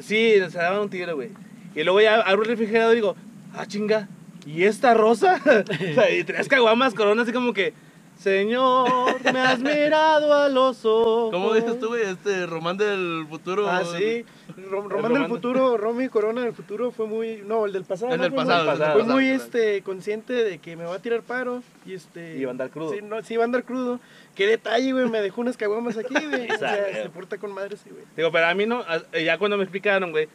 [0.00, 1.30] Sí, se daban un tiro, güey.
[1.74, 3.16] Y luego ya abro el refrigerador y digo,
[3.54, 4.08] ah, chinga,
[4.46, 5.40] ¿y esta rosa?
[5.44, 7.72] o sea, y tres caguamas corona así como que,
[8.22, 11.30] Señor, me has mirado a los ojos.
[11.32, 12.02] ¿Cómo dices tú, güey?
[12.02, 13.68] Este román del futuro.
[13.68, 14.24] Ah, sí.
[14.56, 15.12] Rom- Román Román.
[15.22, 17.42] del futuro, Romy Corona del futuro fue muy.
[17.44, 18.12] No, el del pasado.
[18.12, 18.22] El ¿no?
[18.24, 19.14] del Fue pasado, muy- del Fue pasado.
[19.14, 21.62] muy este, consciente de que me va a tirar paro.
[21.84, 22.36] Y este.
[22.38, 22.92] Y va a andar crudo.
[22.92, 23.98] Sí, no, sí, va a andar crudo.
[24.36, 25.08] Qué detalle, güey.
[25.10, 26.50] Me dejó unas caguamas aquí, güey.
[26.50, 28.04] o sea, Esa, se porta con madre, sí, güey.
[28.16, 30.28] Digo, pero a mí no, ya cuando me explicaron, güey,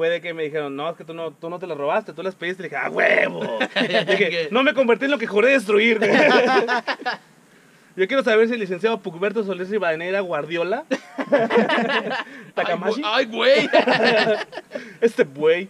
[0.00, 2.14] fue de que me dijeron, no, es que tú no, tú no te las robaste,
[2.14, 2.62] tú las pediste.
[2.62, 3.58] Le dije, ¡ah, huevo!
[4.08, 5.98] dije, no me convertí en lo que juré destruir.
[5.98, 6.10] güey.
[7.96, 10.84] Yo quiero saber si el licenciado Pucberto Solís Rivadeneira Guardiola,
[12.54, 13.68] Takamashi, Ay, güey.
[15.02, 15.68] este güey,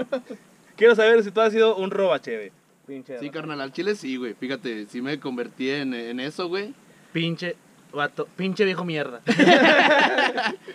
[0.77, 2.53] quiero saber si tú has sido un roba, cheve.
[2.87, 4.35] Pinche, Sí, carnal, al chile sí, güey.
[4.35, 6.73] Fíjate, sí me convertí en, en eso, güey.
[7.13, 7.57] pinche,
[7.93, 9.23] vato, pinche viejo mierda.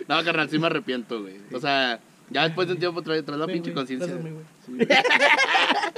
[0.08, 1.36] No, carnal, sí me arrepiento, güey.
[1.54, 1.98] O sea,
[2.30, 4.12] ya después de un tiempo trae, trae la pinche conciencia.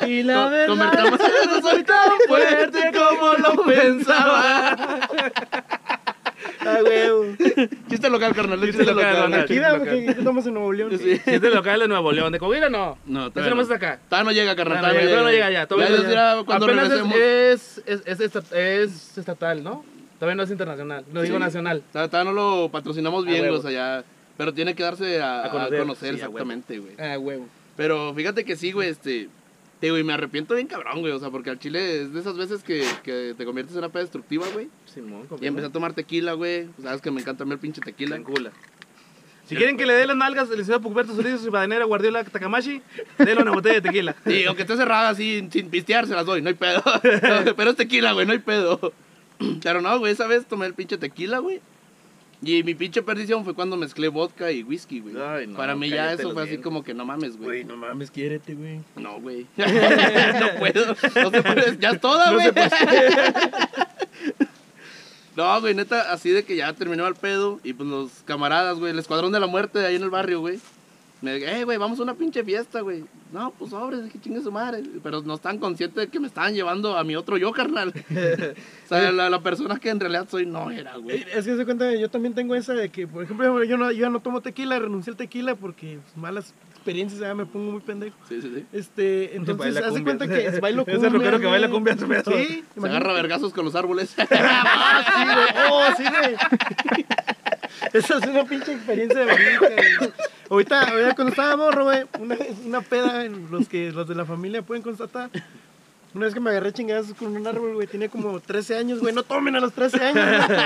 [0.06, 0.32] Y Co-
[0.68, 4.86] convertamos- no soy tan fuerte como lo pensaba.
[6.60, 7.68] Ah, güey.
[7.88, 8.60] Chiste local, carnal.
[8.60, 9.30] Chiste Chiste local, local.
[9.30, 9.44] local.
[9.44, 10.98] Aquí, da, porque aquí estamos en Nuevo León.
[10.98, 11.18] Sí.
[11.38, 12.96] De local de Nuevo León, de Coahuila no.
[13.06, 13.74] No, todavía no.
[13.74, 13.98] acá.
[14.08, 14.78] Todavía no llega, carnal.
[14.80, 15.66] Todavía no llega, todavía no llega ya.
[15.66, 16.44] Todavía Ya no llega.
[16.44, 17.16] cuando Apenas regresemos.
[17.16, 19.84] es, es, es, es, esta- es estatal, ¿no?
[20.18, 21.04] Todavía no es internacional.
[21.12, 21.82] No digo nacional.
[21.92, 23.56] Todavía todavía no lo patrocinamos bien, huevo.
[23.58, 24.04] o sea, ya.
[24.38, 26.14] Pero tiene que darse a, A a conocer.
[26.14, 26.94] Sí, exactamente, güey.
[26.98, 27.46] Ah, huevo.
[27.76, 29.28] Pero fíjate que sí, güey, este.
[29.80, 31.12] Te digo, y me arrepiento bien cabrón, güey.
[31.12, 33.90] O sea, porque al chile es de esas veces que, que te conviertes en una
[33.90, 34.68] peda destructiva, güey.
[34.86, 36.68] Simón, Y empecé a tomar tequila, güey.
[36.82, 38.16] Sabes que me encanta a mí el pinche tequila.
[38.16, 38.52] Tequila.
[39.48, 42.82] Si quieren que le dé las nalgas el licenciado Pucberto Solís y Badanera Guardiola Takamashi,
[43.16, 44.14] denle una botella de tequila.
[44.26, 46.82] Sí, aunque esté cerrada así, sin pistear, se las doy, no hay pedo.
[47.56, 48.92] Pero es tequila, güey, no hay pedo.
[49.62, 51.60] Pero no, güey, esa vez tomé el pinche tequila, güey.
[52.40, 55.16] Y mi pinche perdición fue cuando mezclé vodka y whisky, güey.
[55.20, 57.46] Ay, no, Para mí ya eso fue así como que no mames, güey.
[57.46, 58.80] Güey, no mames, quiérete, güey.
[58.96, 59.46] No, güey.
[59.56, 60.86] no puedo.
[60.86, 61.78] No se puede.
[61.78, 62.46] Ya es toda, güey.
[65.36, 67.60] No, güey, neta, así de que ya terminó el pedo.
[67.62, 70.40] Y pues los camaradas, güey, el escuadrón de la muerte de ahí en el barrio,
[70.40, 70.58] güey.
[71.20, 73.04] Me dije, eh, güey, vamos a una pinche fiesta, güey.
[73.32, 74.82] No, pues sobres, que chingue su madre.
[75.02, 77.92] Pero no están conscientes de que me estaban llevando a mi otro yo, carnal.
[78.84, 81.24] o sea, la, la persona que en realidad soy no era, güey.
[81.34, 83.98] Es que se cuenta, yo también tengo esa de que, por ejemplo, yo no, yo
[84.02, 87.80] ya no tomo tequila, renuncié al tequila porque pues, malas experiencias, ya me pongo muy
[87.80, 88.16] pendejo.
[88.28, 88.64] Sí, sí, sí.
[88.72, 90.04] Este, entonces, de cumbia.
[90.04, 91.08] cuenta que es bailo Es cumbia.
[91.08, 91.94] el rockero que baila cumbia.
[91.94, 92.86] Sí, Se imagínate.
[92.86, 94.14] agarra vergazos con los árboles.
[94.30, 95.66] Ah, sí, güey.
[95.70, 97.04] Oh, sí, güey.
[97.92, 100.14] Esa es una pinche experiencia de bonita.
[100.50, 104.62] Ahorita, ahorita cuando estaba morro, güey, una, una peda, los que los de la familia
[104.62, 105.30] pueden constatar.
[106.18, 109.14] Una vez que me agarré chingazos con un árbol, güey, tenía como 13 años, güey.
[109.14, 110.58] No tomen a los 13 años, güey.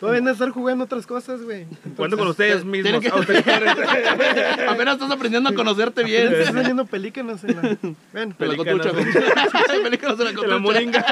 [0.00, 1.66] Todavía de estar jugando otras cosas, güey.
[1.94, 2.98] Cuento con ustedes mismos.
[3.02, 4.64] tienen que-.
[4.66, 6.32] Apenas estás aprendiendo a conocerte bien.
[6.32, 7.60] Están saliendo pelícanos en la...
[7.82, 8.86] Bueno, En la Pelícanos.
[8.86, 9.82] cotucha.
[9.82, 10.48] Pelícanos en la cotucha.
[10.48, 11.04] la moringa.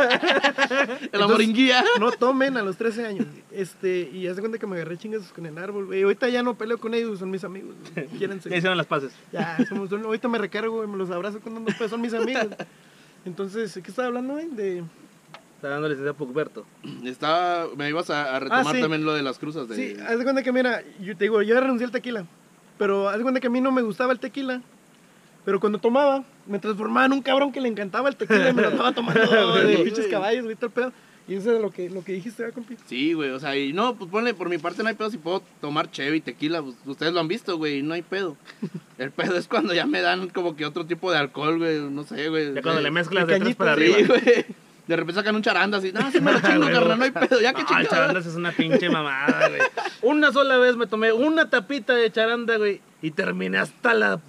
[1.12, 1.84] En la moringuía.
[2.00, 3.26] no tomen a los 13 años.
[3.52, 6.02] Este, y haz de cuenta que me agarré chingazos con el árbol, güey.
[6.02, 7.74] Ahorita ya no peleo con ellos, son mis amigos.
[8.16, 8.48] Quiérense.
[8.48, 9.12] Ya hicieron las paces.
[9.32, 12.46] Ya, somos, ahorita me recargo, güey, me los abrazo con unos pesos, son mis amigos.
[13.26, 14.48] Entonces, ¿qué estaba hablando, güey?
[14.48, 14.84] De...
[15.56, 16.64] Está dando el licenciado Pucberto.
[17.04, 18.80] Estaba, me ibas a, a retomar Ah, sí.
[18.80, 19.68] también lo de las cruzas.
[19.68, 19.74] De...
[19.76, 22.24] Sí, haz de cuenta que, mira, yo te digo, yo renuncié al tequila,
[22.78, 24.62] pero haz de cuenta que a mí no me gustaba el tequila,
[25.44, 28.62] pero cuando tomaba, me transformaba en un cabrón que le encantaba el tequila y me
[28.62, 30.92] lo estaba tomando de pinches caballos, güey, todo el pedo.
[31.28, 32.76] Y eso es lo que, lo que dijiste, ¿verdad, compi?
[32.86, 35.18] Sí, güey, o sea, y no, pues ponle, por mi parte no hay pedo si
[35.18, 38.36] puedo tomar cheve y tequila, pues, ustedes lo han visto, güey, y no hay pedo.
[38.98, 42.04] El pedo es cuando ya me dan como que otro tipo de alcohol, güey, no
[42.04, 42.54] sé, güey.
[42.54, 44.08] Ya cuando Eh, le mezclas de de tres cañito, para Sí, arriba.
[44.24, 44.46] güey.
[44.86, 47.40] De repente sacan un charanda así, no, sí me lo chingo, carnal, no hay pedo,
[47.40, 49.60] ya que No, el charandas es una pinche mamada, güey.
[50.02, 52.80] Una sola vez me tomé una tapita de charanda, güey.
[53.02, 54.20] Y terminé hasta la...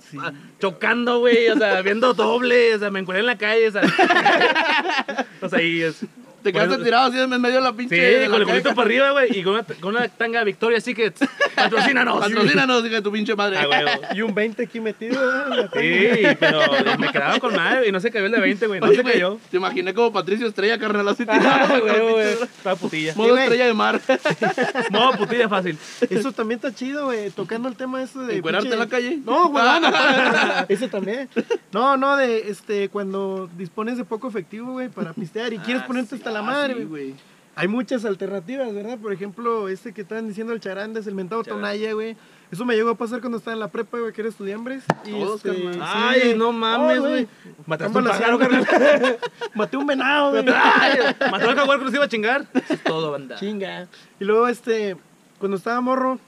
[0.60, 1.48] chocando, güey.
[1.50, 2.74] O sea, viendo doble.
[2.74, 3.68] O sea, me encuentré en la calle.
[3.68, 3.84] O sea,
[5.42, 6.04] o sea y es...
[6.44, 7.96] Te quedaste eso- tirado así en medio de la pinche.
[7.96, 9.40] Sí, de la con el culito para arriba, güey.
[9.40, 11.16] Y con una, con una tanga Victoria Secret.
[11.56, 12.20] Patrocínanos.
[12.20, 13.58] Patrocínanos, hija de tu pinche madre.
[13.58, 14.14] Ah.
[14.14, 15.70] Y un 20 aquí metido, ¿verdad?
[15.74, 16.08] Sí,
[16.40, 16.62] pero
[17.00, 18.80] me quedaba con madre y no se cayó el de 20, güey.
[18.80, 19.40] No Oye, se cayó.
[19.50, 21.82] Te imaginé como Patricio Estrella, carnal, así Ah, tirado.
[21.82, 23.14] güey, Estaba putilla.
[23.16, 23.44] Modo güey.
[23.44, 24.00] estrella de mar.
[24.92, 25.78] Modo putilla fácil.
[26.10, 28.38] Eso también está chido, güey, tocando el tema eso de...
[28.38, 29.20] ¿Encuerarte en la calle?
[29.26, 29.64] No, güey.
[29.66, 31.30] Ah, Ese también.
[31.72, 35.88] No, no, de este, cuando dispones de poco efectivo, güey, para pistear y quieres Ah,
[35.88, 37.16] ponerte sí, hasta la ah, madre, sí, güey.
[37.56, 39.00] Hay muchas alternativas, ¿verdad?
[39.00, 41.70] Por ejemplo, este que estaban diciendo el charandas, el mentado Charanda.
[41.70, 42.16] tonalla, güey.
[42.52, 44.84] Eso me llegó a pasar cuando estaba en la prepa, güey, que era estudiambres.
[45.06, 45.82] Y Todos, este, carnal.
[45.82, 47.28] Ay, no mames, Oh, güey.
[47.66, 49.18] Mataste un Estamos pájaro, haciendo- carnal.
[49.56, 50.44] Maté un venado, güey.
[50.46, 52.46] Mató al jaguar que nos iba a chingar.
[52.54, 53.36] Eso es todo, banda.
[53.38, 53.88] Chinga.
[54.20, 54.96] Y luego, este,
[55.40, 56.20] cuando estaba morro,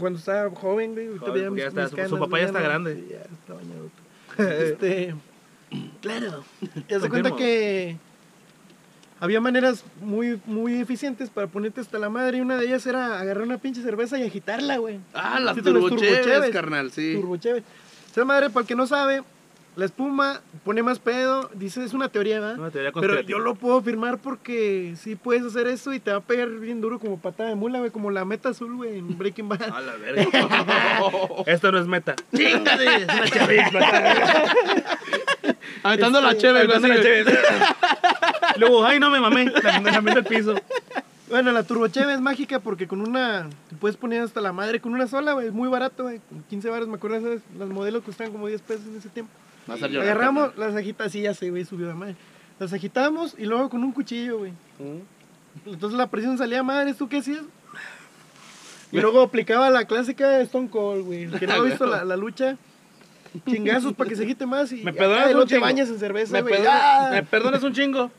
[0.00, 2.94] cuando estaba joven, güey, Joven, ya está- su- canas, su papá ya está grande.
[2.96, 3.90] sí, ya está bañado.
[4.62, 5.14] Este,
[6.00, 6.44] claro.
[6.88, 7.98] Te das cuenta que
[9.20, 13.18] había maneras muy, muy eficientes para ponerte hasta la madre y una de ellas era
[13.18, 15.00] agarrar una pinche cerveza y agitarla, güey.
[15.14, 16.50] Ah, las turbocheves, turbocheves.
[16.50, 17.14] carnal, sí.
[17.14, 17.64] Turbo chévere.
[18.10, 19.22] Esa madre, para el que no sabe,
[19.78, 21.48] la espuma pone más pedo.
[21.54, 22.58] Dice, es una teoría, ¿verdad?
[22.58, 26.16] Una teoría Pero yo lo puedo afirmar porque sí puedes hacer eso y te va
[26.16, 29.16] a pegar bien duro como patada de mula, güey, como la meta azul, güey, en
[29.16, 29.62] Breaking Bad.
[29.62, 30.24] A la verga.
[31.46, 32.16] Esto no es meta.
[32.34, 32.96] ¡Chingade!
[32.96, 33.80] Es una chavisma.
[35.84, 36.80] Aventando la cheve, güey.
[38.56, 39.44] Luego, ay, no me mamé.
[39.62, 40.56] La la al piso.
[41.28, 44.92] Bueno, la turbocheve es mágica porque con una te puedes poner hasta la madre con
[44.92, 46.20] una sola, güey, es muy barato, güey.
[46.28, 47.42] Con 15 baros, me acuerdo, ¿sabes?
[47.56, 49.30] Los modelos costaban como 10 pesos en ese tiempo.
[49.68, 52.16] Va a llorar, Agarramos las agitas, sí, ya sé, güey, subió de madre.
[52.58, 54.52] Las agitamos y luego con un cuchillo, güey.
[55.66, 57.42] Entonces la presión salía madre, ¿tú qué hacías?
[58.90, 61.24] Y luego aplicaba la clásica de Stone Cold, güey.
[61.24, 62.56] El que no ha visto la, la lucha,
[63.46, 65.88] chingazos para que se agite más y Me acá, perdonas y un luego te bañas
[65.90, 68.10] en cerveza, Me perdonas, me perdonas un chingo.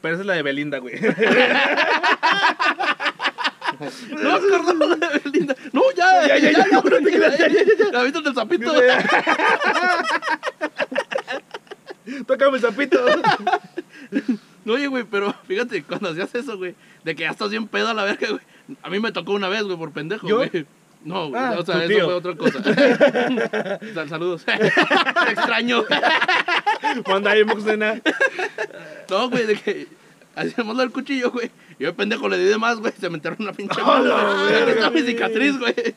[0.00, 0.94] Pero esa es la de Belinda, güey.
[4.10, 4.38] No,
[4.96, 5.54] de Belinda.
[7.92, 8.72] ¿La viste del zapito?
[12.26, 12.98] Tócame el zapito.
[14.64, 17.88] No, Oye, güey, pero fíjate, cuando hacías eso, güey, de que ya estás bien pedo
[17.88, 18.40] a la verga, güey.
[18.82, 20.36] A mí me tocó una vez, güey, por pendejo, ¿Yo?
[20.36, 20.66] güey.
[21.04, 22.04] No, güey, Ah, o sea, eso tío.
[22.06, 22.58] fue otra cosa.
[23.94, 24.44] Sal- Saludos.
[24.44, 24.52] Te
[25.32, 25.84] extraño.
[27.04, 28.00] Cuando hay moxena.
[29.08, 29.86] No, güey, de que
[30.38, 31.50] hacíamos lo del cuchillo, güey.
[31.78, 32.92] Y yo, pendejo, le di de más, güey.
[32.98, 34.62] Se me enterró una pinche ¡Hola, mano, güey.
[34.62, 35.74] Aquí está mi cicatriz, güey.
[35.74, 35.94] De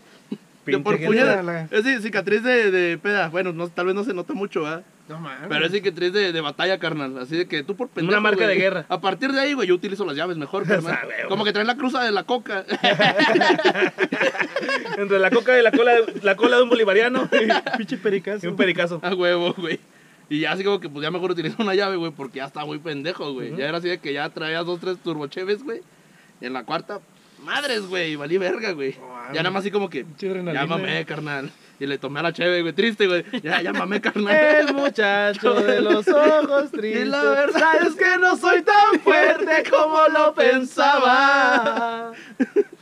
[0.63, 1.67] Pinche por puñada.
[1.71, 3.29] Es sí, cicatriz de, de peda.
[3.29, 4.83] Bueno, no, tal vez no se nota mucho, ¿verdad?
[5.09, 5.47] No mames.
[5.49, 7.17] Pero es cicatriz de, de batalla, carnal.
[7.17, 8.13] Así de que tú por pendejo.
[8.13, 8.55] Una marca güey.
[8.55, 8.85] de guerra.
[8.87, 10.99] A partir de ahí, güey, yo utilizo las llaves mejor, carnal.
[11.03, 12.63] Güey, Como que traen la cruza de la coca.
[14.97, 17.27] Entre la coca y la cola, la cola de un bolivariano.
[17.77, 18.45] Pinche pericazo.
[18.45, 18.99] Y un pericazo.
[19.01, 19.79] A huevo, güey.
[20.31, 22.63] Y ya así como que pues ya mejor utilizo una llave, güey, porque ya está
[22.63, 23.53] muy pendejo, güey.
[23.57, 25.81] Ya era así de que ya traías dos, tres turbocheves, güey.
[26.39, 27.01] Y en la cuarta,
[27.43, 28.95] madres, güey, valí verga, güey.
[29.33, 30.05] Ya nada más así como que,
[30.53, 31.51] ya mamé, carnal.
[31.81, 33.25] Y le tomé a la cheve, güey, triste, güey.
[33.43, 34.73] Ya, ya mamé, El carnal.
[34.73, 37.01] muchacho de los ojos tristes.
[37.01, 42.13] Y la verdad es que no soy tan fuerte como lo pensaba.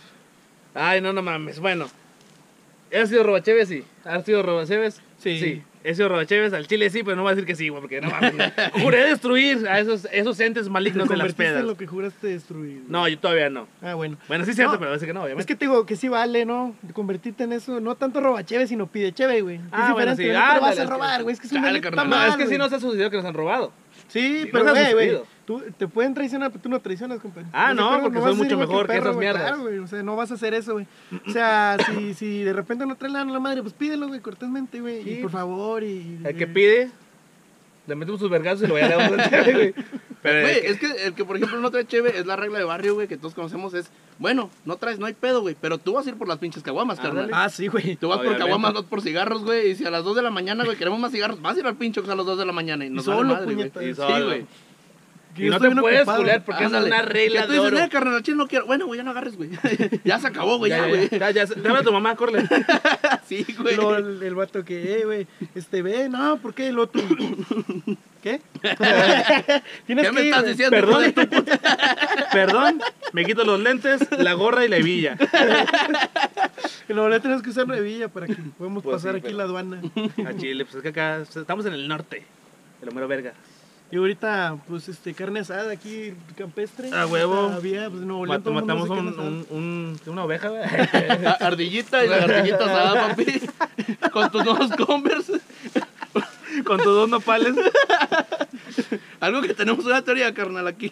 [0.75, 1.59] Ay, no, no mames.
[1.59, 1.88] Bueno.
[2.93, 3.69] ¿Has sido robacheves?
[3.69, 3.83] Sí.
[4.05, 5.01] ¿Has sido robacheves?
[5.17, 5.39] Sí.
[5.39, 5.63] Sí.
[5.84, 8.10] Sido robacheves al chile, sí, pero no voy a decir que sí, güey, porque no
[8.10, 8.34] mames.
[8.82, 11.63] Juré destruir a esos, esos entes Te malignos de las pedas.
[11.63, 12.84] lo que juraste destruir.
[12.88, 13.68] No, yo todavía no.
[13.82, 14.18] Ah, bueno.
[14.28, 15.46] Bueno, sí es cierto, No, pero a veces que no, Es obviamente.
[15.48, 16.76] que te digo que sí vale, ¿no?
[16.94, 17.80] Convertirte en eso.
[17.80, 19.60] No tanto roba cheve, sino pide cheve, güey.
[19.72, 20.28] Ah, es bueno, sí.
[20.28, 21.34] no te lo vas a robar, güey.
[21.34, 22.06] Es que es un Chale, delito, carnal.
[22.08, 23.72] está No, es que sí nos ha sucedido que nos han robado.
[24.10, 25.20] Sí, Sí, pero güey, güey.
[25.49, 27.47] Tú te pueden traicionar, pero tú no traicionas, compadre.
[27.53, 29.41] Ah, ¿Estás de no, porque vas soy mucho mejor que perro, esas güey, mierdas.
[29.47, 29.79] Claro, güey.
[29.79, 30.85] O sea, no vas a hacer eso, güey.
[31.27, 34.79] O sea, si, si de repente no trae la, la madre, pues pídelo, güey, cortésmente,
[34.79, 35.03] güey.
[35.03, 36.19] Sí, y por favor, y.
[36.23, 36.91] El que pide,
[37.88, 39.09] le metemos sus vergazos y lo voy a dar
[39.55, 39.73] güey.
[40.21, 42.35] Pero Güey, es que- es que el que, por ejemplo, no trae cheve, es la
[42.35, 45.55] regla de barrio, güey, que todos conocemos, es, bueno, no traes, no hay pedo, güey,
[45.59, 47.23] pero tú vas a ir por las pinches caguamas, carnal.
[47.23, 47.41] Ándale.
[47.45, 47.95] Ah, sí, güey.
[47.95, 49.71] Tú vas por caguamas, no por cigarros, güey.
[49.71, 51.65] Y si a las 2 de la mañana, güey, queremos más cigarros, vas a ir
[51.65, 52.85] al pincho a las 2 de la mañana.
[52.85, 53.69] Y nos solo, vale madre, güey.
[53.71, 53.83] puñetas.
[53.83, 54.25] Y Sí, solo.
[54.25, 54.45] güey.
[55.39, 56.19] Que Y yo no estoy te puedes ocupado.
[56.19, 57.80] culear porque esa es una regla tú de dices, oro.
[57.80, 58.65] eh, carnal, no quiero.
[58.65, 59.49] Bueno, güey, ya no agarres, güey.
[60.04, 61.10] ya se acabó, güey, ya, Ya, güey.
[61.10, 62.43] ya, habla tu mamá, corre.
[63.28, 63.75] Sí, güey.
[63.75, 67.02] Luego el, el vato que, eh, güey, este, ve, no, ¿por qué el otro?
[68.23, 68.41] ¿Qué?
[69.86, 70.71] Tienes ¿Qué me estás diciendo?
[70.75, 71.60] Perdón, tu puta?
[72.34, 72.82] Perdón,
[73.13, 75.17] me quito los lentes, la gorra y la hebilla.
[76.89, 79.43] Luego le tienes que usar revilla para que podamos Pues pasar sí, aquí pero- la
[79.45, 79.82] aduana.
[80.28, 82.23] A Chile, pues es que acá estamos en el norte.
[82.82, 83.34] El homero verga.
[83.91, 86.91] Y ahorita, pues, este, carne asada aquí, campestre.
[86.93, 87.52] A huevo.
[87.56, 90.52] Había, pues, León, Mat- matamos un, un, un- una oveja,
[91.39, 93.41] Ardillita y la ardillita asada, papi.
[94.12, 95.39] Con tus nuevos Converse.
[96.65, 97.56] Con tus dos nopales.
[99.19, 100.91] Algo que tenemos una teoría, carnal, aquí.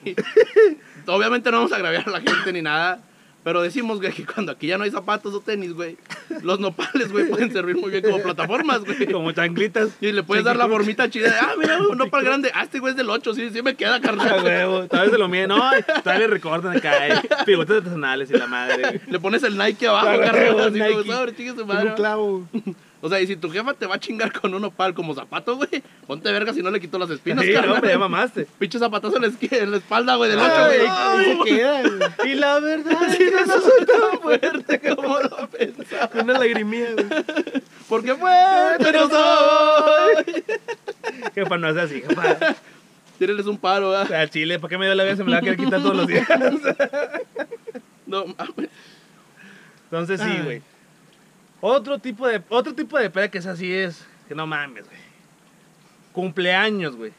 [1.05, 2.99] Obviamente no vamos a agraviar a la gente ni nada.
[3.47, 5.95] Pero decimos, güey, que cuando aquí ya no hay zapatos o tenis, güey,
[6.43, 9.09] los nopales, güey, pueden servir muy bien como plataformas, güey.
[9.09, 9.91] Como chanclitas.
[10.01, 12.51] Y le puedes dar la formita chida de, ah, mira, un nopal grande.
[12.53, 14.43] Ah, este güey es del 8, sí, sí me queda, carnal.
[14.43, 14.87] huevo.
[14.87, 15.47] Tal vez se lo miden.
[15.47, 15.61] No,
[16.03, 17.07] todavía le recortan acá.
[17.07, 17.21] Eh.
[17.45, 18.81] Figuras artesanales y la madre.
[18.81, 19.01] güey.
[19.07, 20.59] Le pones el Nike abajo, carnal.
[20.59, 21.89] Así como, su madre.
[21.91, 22.49] un clavo.
[22.99, 25.55] O sea, y si tu jefa te va a chingar con un nopal como zapato,
[25.55, 27.75] güey, ponte verga si no le quito las espinas, Sí, no, carnal.
[27.75, 28.47] hombre, ya mamaste.
[28.57, 30.89] Pinche zapatazo en la, esqui- en la espalda, güey, del 8, Ay, güey.
[30.89, 32.31] ahí se queda, güey.
[32.31, 36.09] Y la verdad Sí, no soy tan fuerte como lo pensaba.
[36.23, 37.05] Una lagrimía, güey.
[37.87, 40.43] Porque fuerte no soy.
[41.35, 42.55] Jefa, no es así, jefa.
[43.19, 44.07] Tírenles un paro, O ¿verdad?
[44.07, 45.15] sea, Chile, ¿para qué me dio la vida?
[45.15, 46.27] Se me la va a querer quitar todos los días.
[48.05, 48.69] No mames.
[49.85, 50.61] Entonces sí, güey.
[51.69, 54.97] Otro tipo de otro tipo de peda que es así es, que no mames, güey.
[56.13, 57.11] Cumpleaños, güey.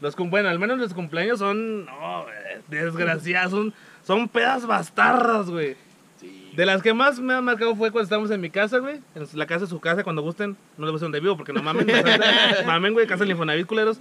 [0.00, 2.26] Los bueno, al menos los cumpleaños son no,
[2.66, 5.76] desgraciados, son son pedas bastardas, güey.
[6.20, 6.50] Sí.
[6.56, 8.96] De las que más me han marcado fue cuando estábamos en mi casa, güey.
[9.14, 10.56] En la casa de su casa, cuando gusten.
[10.76, 11.86] No les voy a dónde vivo porque no mamen.
[12.66, 13.06] mamen, güey.
[13.06, 13.98] Casa del Infonavit, culeros.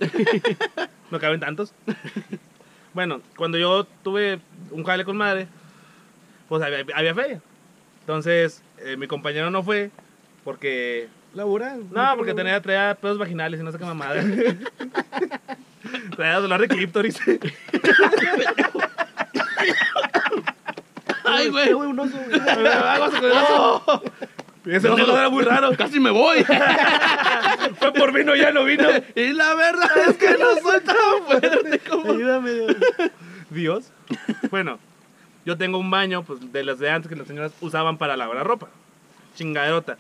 [1.12, 1.72] No caben tantos.
[2.96, 4.40] Bueno, cuando yo tuve
[4.72, 5.48] un jale con madre,
[6.50, 7.42] pues había, había feria.
[8.04, 9.90] Entonces, eh, mi compañero no fue
[10.44, 11.08] porque...
[11.34, 11.86] Laboral.
[11.90, 14.22] No, porque tenía, traía pedos vaginales y no sé qué mamada.
[16.16, 17.18] traía dolor de clítoris.
[21.24, 21.72] Ay, güey.
[21.74, 22.40] Güey, un oso, güey.
[22.68, 24.04] Aguas con el oso.
[24.66, 25.18] Ese olor no.
[25.18, 25.72] era muy raro.
[25.78, 26.44] Casi me voy.
[27.80, 28.88] Fue por vino, ya no vino.
[29.16, 32.12] y la verdad es que no soy tan fuerte como...
[32.12, 32.52] Ayúdame.
[32.52, 32.76] Dios.
[33.50, 33.92] Dios.
[34.52, 34.78] Bueno,
[35.46, 38.38] yo tengo un baño, pues, de las de antes que las señoras usaban para lavar
[38.38, 38.70] la ropa.
[39.36, 39.98] Chingaderota.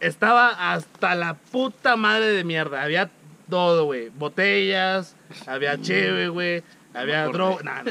[0.00, 2.82] Estaba hasta la puta madre de mierda.
[2.82, 3.10] Había
[3.48, 4.10] todo, güey.
[4.10, 6.62] Botellas, había cheve, güey.
[6.94, 7.84] Había drogas.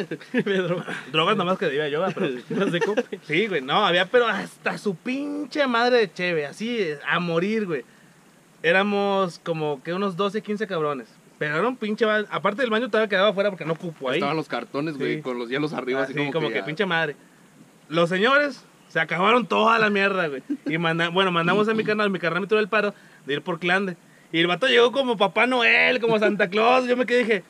[1.12, 2.96] drogas nomás que debía yo, pero.
[3.28, 7.84] Sí, güey, no, había, pero hasta su pinche madre de cheve, así, a morir, güey.
[8.62, 11.10] Éramos como que unos 12, 15 cabrones.
[11.46, 12.06] Pero era un pinche.
[12.06, 14.18] ba- Aparte del baño todavía quedaba afuera porque no cupo ahí.
[14.18, 15.22] Estaban los cartones, güey, Sí.
[15.22, 17.16] con los hielos arriba, Así así como, que, pinche madre.
[17.90, 20.42] Los señores se acabaron toda la mierda, güey.
[20.66, 22.94] Y manda, bueno, mandamos a mi canal, mi carnal me tuvo el paro
[23.26, 23.98] de ir por Clande.
[24.32, 26.88] Y el vato llegó como Papá Noel, como Santa Claus.
[26.88, 27.44] Yo me quedé dije,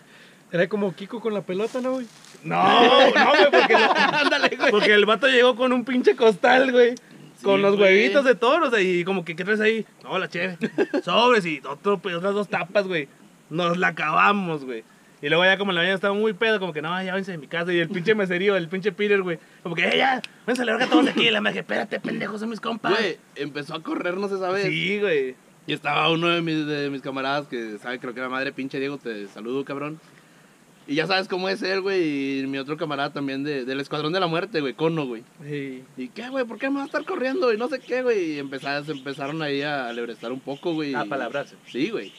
[0.52, 2.06] Era como Kiko con la pelota, ¿no, güey?
[2.44, 3.76] no, no, güey, porque,
[4.22, 4.72] Ándale, güey.
[4.72, 6.94] porque el vato llegó con un pinche costal, güey.
[7.42, 7.94] Con Sí, los güey.
[7.96, 9.86] huevitos de toros, o sea, y como que, ¿qué traes ahí?
[10.04, 10.58] No, la chévere.
[11.04, 13.08] Sobres y otro, pues, otras dos tapas, güey.
[13.54, 14.84] Nos la acabamos, güey.
[15.22, 17.38] Y luego ya como la mañana estaba muy pedo, como que no, ya váyanse de
[17.38, 17.72] mi casa.
[17.72, 19.40] Y el pinche meserío, el pinche Peter, güey.
[19.62, 21.28] Como que, eh, ya, váyanse a la verga todos aquí.
[21.28, 22.92] Y la me dije, espérate, pendejos, son mis compas.
[22.94, 24.66] Güey, empezó a corrernos esa vez.
[24.66, 25.36] Sí, güey.
[25.66, 28.80] Y estaba uno de mis, de mis camaradas que sabe, creo que era madre pinche
[28.80, 29.98] Diego, te saludo, cabrón.
[30.86, 32.42] Y ya sabes cómo es él, güey.
[32.42, 35.24] Y mi otro camarada también de, del Escuadrón de la Muerte, güey, Cono, güey.
[35.42, 35.86] Sí.
[35.96, 36.44] ¿Y qué, güey?
[36.44, 37.54] ¿Por qué me va a estar corriendo?
[37.54, 38.34] Y no sé qué, güey.
[38.34, 40.94] Y empezaron, se empezaron ahí a alebrestar un poco, güey.
[40.94, 41.56] A y- palabrarse.
[41.68, 42.12] Sí, güey.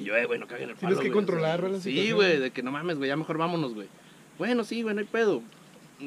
[0.00, 2.38] Y yo, eh, güey, no caguen el palo, Tienes que controlar, ¿verdad, la Sí, güey,
[2.38, 3.88] de que no mames, güey, ya mejor vámonos, güey.
[4.38, 5.42] Bueno, sí, güey, no hay pedo.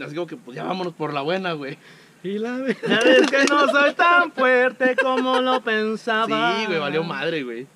[0.04, 1.78] Así como que, pues ya vámonos por la buena, güey.
[2.24, 6.58] Y la ve- Ya ves que no soy tan fuerte como lo pensaba.
[6.60, 7.68] Sí, güey, valió madre, güey.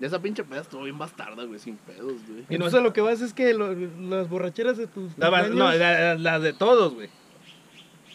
[0.00, 2.40] Esa pinche peda estuvo bien bastarda, güey, sin pedos, güey.
[2.48, 5.30] Y no Entonces a lo que vas es que lo- las borracheras de tus La
[5.48, 7.08] no, la- la- las de todos, güey.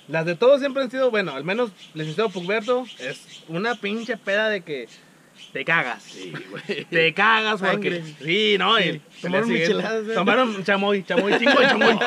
[0.09, 4.49] Las de todos siempre han sido, bueno, al menos licenciado Pugberto, es una pinche peda
[4.49, 4.89] de que
[5.53, 6.03] te cagas.
[6.03, 6.85] Sí, güey.
[6.85, 8.03] Te cagas porque...
[8.23, 8.77] Sí, ¿no?
[8.77, 10.13] Sí, tomaron micheladas, ¿eh?
[10.13, 11.97] Tomaron chamoy, chamoy, chingo de chamoy.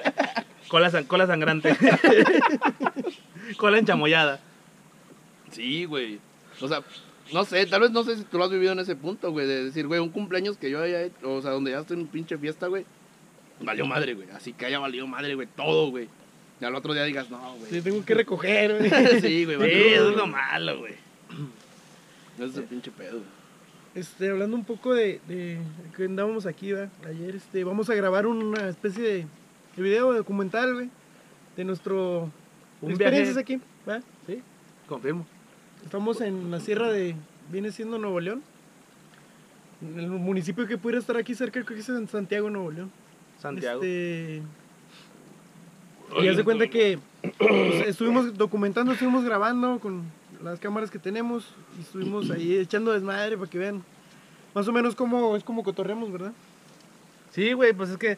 [0.68, 1.76] cola, san- cola sangrante.
[3.56, 4.40] cola enchamoyada.
[5.50, 6.18] Sí, güey.
[6.60, 6.82] O sea,
[7.32, 9.46] no sé, tal vez no sé si tú lo has vivido en ese punto, güey,
[9.46, 12.06] de decir, güey, un cumpleaños que yo haya hecho, o sea, donde ya estoy en
[12.06, 12.84] pinche fiesta, güey,
[13.60, 14.28] valió madre, güey.
[14.30, 16.08] Así que haya valido madre, güey, todo, güey.
[16.60, 17.70] Y al otro día digas, no, güey.
[17.70, 18.90] Sí, tengo que recoger, güey.
[19.20, 20.94] Sí, güey, Sí, es lo malo, güey.
[22.36, 23.20] Ese es el pinche pedo.
[23.94, 25.58] Este, hablando un poco de, de
[25.96, 26.90] que andábamos aquí, ¿verdad?
[27.08, 29.26] Ayer, este, vamos a grabar una especie de,
[29.76, 30.90] de video documental, güey,
[31.56, 32.30] de nuestro
[32.82, 33.54] Un experiencias viaje.
[33.54, 34.04] aquí, ¿verdad?
[34.26, 34.42] Sí,
[34.86, 35.26] confirmo.
[35.82, 37.16] Estamos en la sierra de,
[37.50, 38.42] viene siendo Nuevo León.
[39.80, 42.90] En el municipio que pudiera estar aquí cerca, creo que es en Santiago, Nuevo León.
[43.40, 43.82] Santiago.
[43.82, 44.42] Este,
[46.20, 46.98] y haz de cuenta que
[47.38, 50.04] pues, estuvimos documentando, estuvimos grabando con
[50.42, 51.44] las cámaras que tenemos
[51.78, 53.82] y estuvimos ahí echando desmadre para que vean
[54.54, 56.32] más o menos cómo es como cotorremos, ¿verdad?
[57.32, 58.16] Sí, güey, pues es que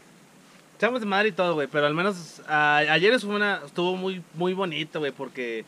[0.76, 4.22] echamos de madre y todo, güey, pero al menos a- ayer estuvo, una, estuvo muy,
[4.34, 5.64] muy bonito, güey, porque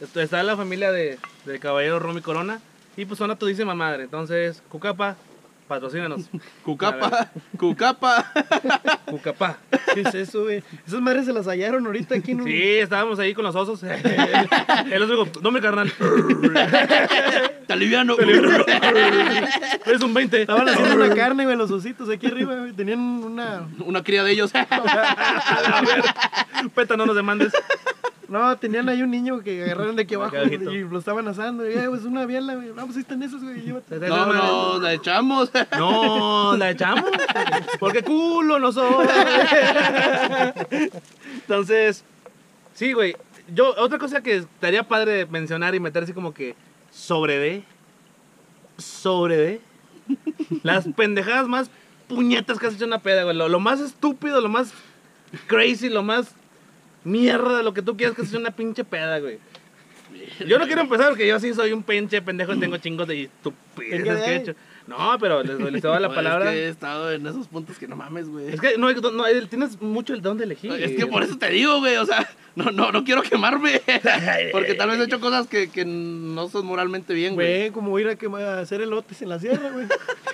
[0.00, 2.60] est- está la familia de, del caballero Romy Corona
[2.96, 4.04] y pues son a todísima madre.
[4.04, 5.16] Entonces, Cucapa,
[5.70, 6.28] patrocínanos.
[6.64, 8.32] Cucapa, cucapa.
[9.06, 9.58] Cucapa.
[9.94, 10.64] ¿Qué es eso, güey?
[10.84, 12.46] Esas madres se las hallaron ahorita aquí en un...
[12.46, 13.80] Sí, estábamos ahí con los osos.
[14.90, 15.92] Él os digo, no me carnal.
[17.68, 18.16] Te aliviano.
[19.86, 20.40] Es un 20.
[20.40, 22.72] Estaban haciendo una carne, güey, los ositos aquí arriba, güey.
[22.72, 23.68] Tenían una...
[23.84, 24.52] Una cría de ellos.
[24.54, 26.02] A ver,
[26.74, 27.52] Peta, no nos demandes.
[28.30, 31.68] No, tenían ahí un niño que agarraron de aquí abajo y lo estaban asando.
[31.68, 32.70] Y, "Eh, güey, es una biela, güey.
[32.70, 33.60] Vamos, ahí están esos, güey.
[33.60, 33.98] Llévate.
[34.08, 35.50] No, no, la echamos.
[35.76, 37.10] No, la echamos.
[37.80, 39.04] Porque culo no soy.
[41.34, 42.04] Entonces,
[42.74, 43.16] sí, güey.
[43.52, 46.54] Yo, otra cosa que estaría padre mencionar y meter así como que
[46.92, 47.64] sobre de.
[48.78, 49.60] Sobre de.
[50.62, 51.68] Las pendejadas más
[52.08, 53.36] puñetas que has hecho en una peda, güey.
[53.36, 54.72] Lo, lo más estúpido, lo más
[55.48, 56.34] crazy, lo más
[57.04, 59.38] mierda lo que tú quieras que en una pinche peda, güey.
[60.46, 63.24] Yo no quiero empezar porque yo sí soy un pinche pendejo y tengo chingos de
[63.24, 64.54] estupideces que he hecho.
[64.86, 66.46] No, pero les, les doy la No, palabra.
[66.46, 68.48] Es que he estado en esos puntos que no mames, güey.
[68.48, 70.72] Es que no, no tienes mucho el don de elegir.
[70.72, 73.80] Es que por eso te digo, güey, o sea, no, no, no quiero quemarme.
[74.52, 77.46] Porque tal vez he hecho cosas que, que no son moralmente bien, güey.
[77.58, 79.86] Güey, como ir a, quemar- a hacer elotes en la sierra, güey.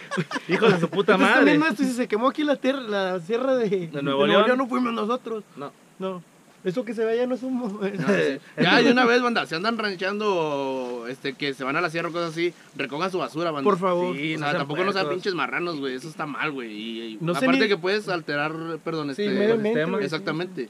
[0.48, 1.54] Hijo de su puta madre.
[1.54, 4.56] esto y si se quemó aquí la, tierra, la sierra de, De Nuevo León.
[4.56, 5.44] no fuimos nosotros.
[5.56, 5.70] No.
[5.98, 6.22] No.
[6.66, 7.78] Eso que se ve allá no es humo.
[8.58, 12.08] Ya, y una vez, banda, si andan ranchando, este, que se van a la sierra
[12.08, 13.62] o cosas así, recojan su basura, banda.
[13.70, 14.16] Por favor.
[14.16, 15.94] Sí, O no sea, sean tampoco no sean pinches marranos, güey.
[15.94, 16.72] Eso está mal, güey.
[17.12, 18.52] Y, No aparte ni- que puedes alterar,
[18.82, 19.82] perdón, Sí, este...
[20.02, 20.68] Exactamente.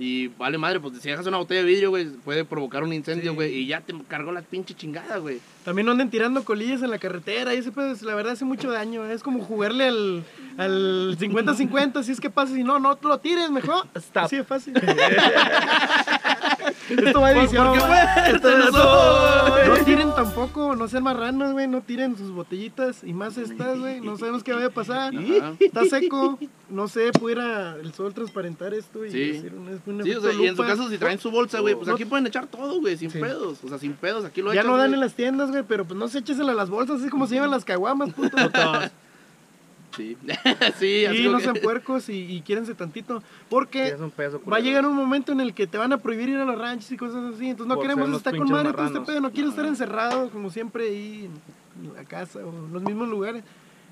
[0.00, 3.32] Y vale madre, pues si dejas una botella de vidrio, güey, puede provocar un incendio,
[3.32, 3.34] Sí.
[3.34, 3.52] güey.
[3.54, 5.40] Y ya te cargó la pinche chingada, güey.
[5.64, 7.52] También no anden tirando colillas en la carretera.
[7.52, 9.04] Y ese pedo, la verdad, hace mucho daño.
[9.06, 10.22] Es como jugarle al
[10.56, 12.02] al 50-50.
[12.04, 13.86] si es que pasa, si no, no lo tires mejor.
[13.96, 14.24] Stop.
[14.24, 14.74] Así de fácil.
[16.88, 17.74] Esto va a edición.
[18.26, 19.68] Este no soy.
[19.68, 24.00] No tiren tampoco, no sean marranos, güey, no tiren sus botellitas y más estas, güey,
[24.00, 25.12] no sabemos qué vaya a pasar.
[25.16, 25.54] Ajá.
[25.60, 29.36] Está seco, no sé, pudiera el sol transparentar esto y Sí.
[29.38, 31.74] hacer un, un Sí, o sea, y en su caso, si traen su bolsa, güey,
[31.74, 33.18] pues No- aquí pueden echar todo, güey, sin Sí.
[33.20, 33.58] pedos.
[33.64, 35.98] O sea, sin pedos, aquí lo Ya no dan en las tiendas, güey, pero pues
[35.98, 38.36] no se échesela a las bolsas, así como se llevan las caguamas, puto.
[39.98, 40.16] Sí,
[40.78, 44.40] sí, así y no que- sean puercos y, y quiérense tantito, porque Es un peso.
[44.50, 46.58] va a llegar un momento en el que te van a prohibir ir a los
[46.58, 49.30] ranchos y cosas así, entonces no Por queremos estar con madre todo este pedo, no
[49.32, 51.28] quiero estar encerrado como siempre ahí
[51.82, 53.44] en la casa o en los mismos lugares.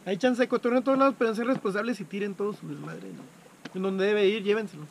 [0.04, 3.08] Hay chance de cotorrear en todos lados, pero ser responsables y tiren todo su desmadre.
[3.08, 3.74] ¿no?
[3.74, 4.84] En donde debe ir, llévenselo.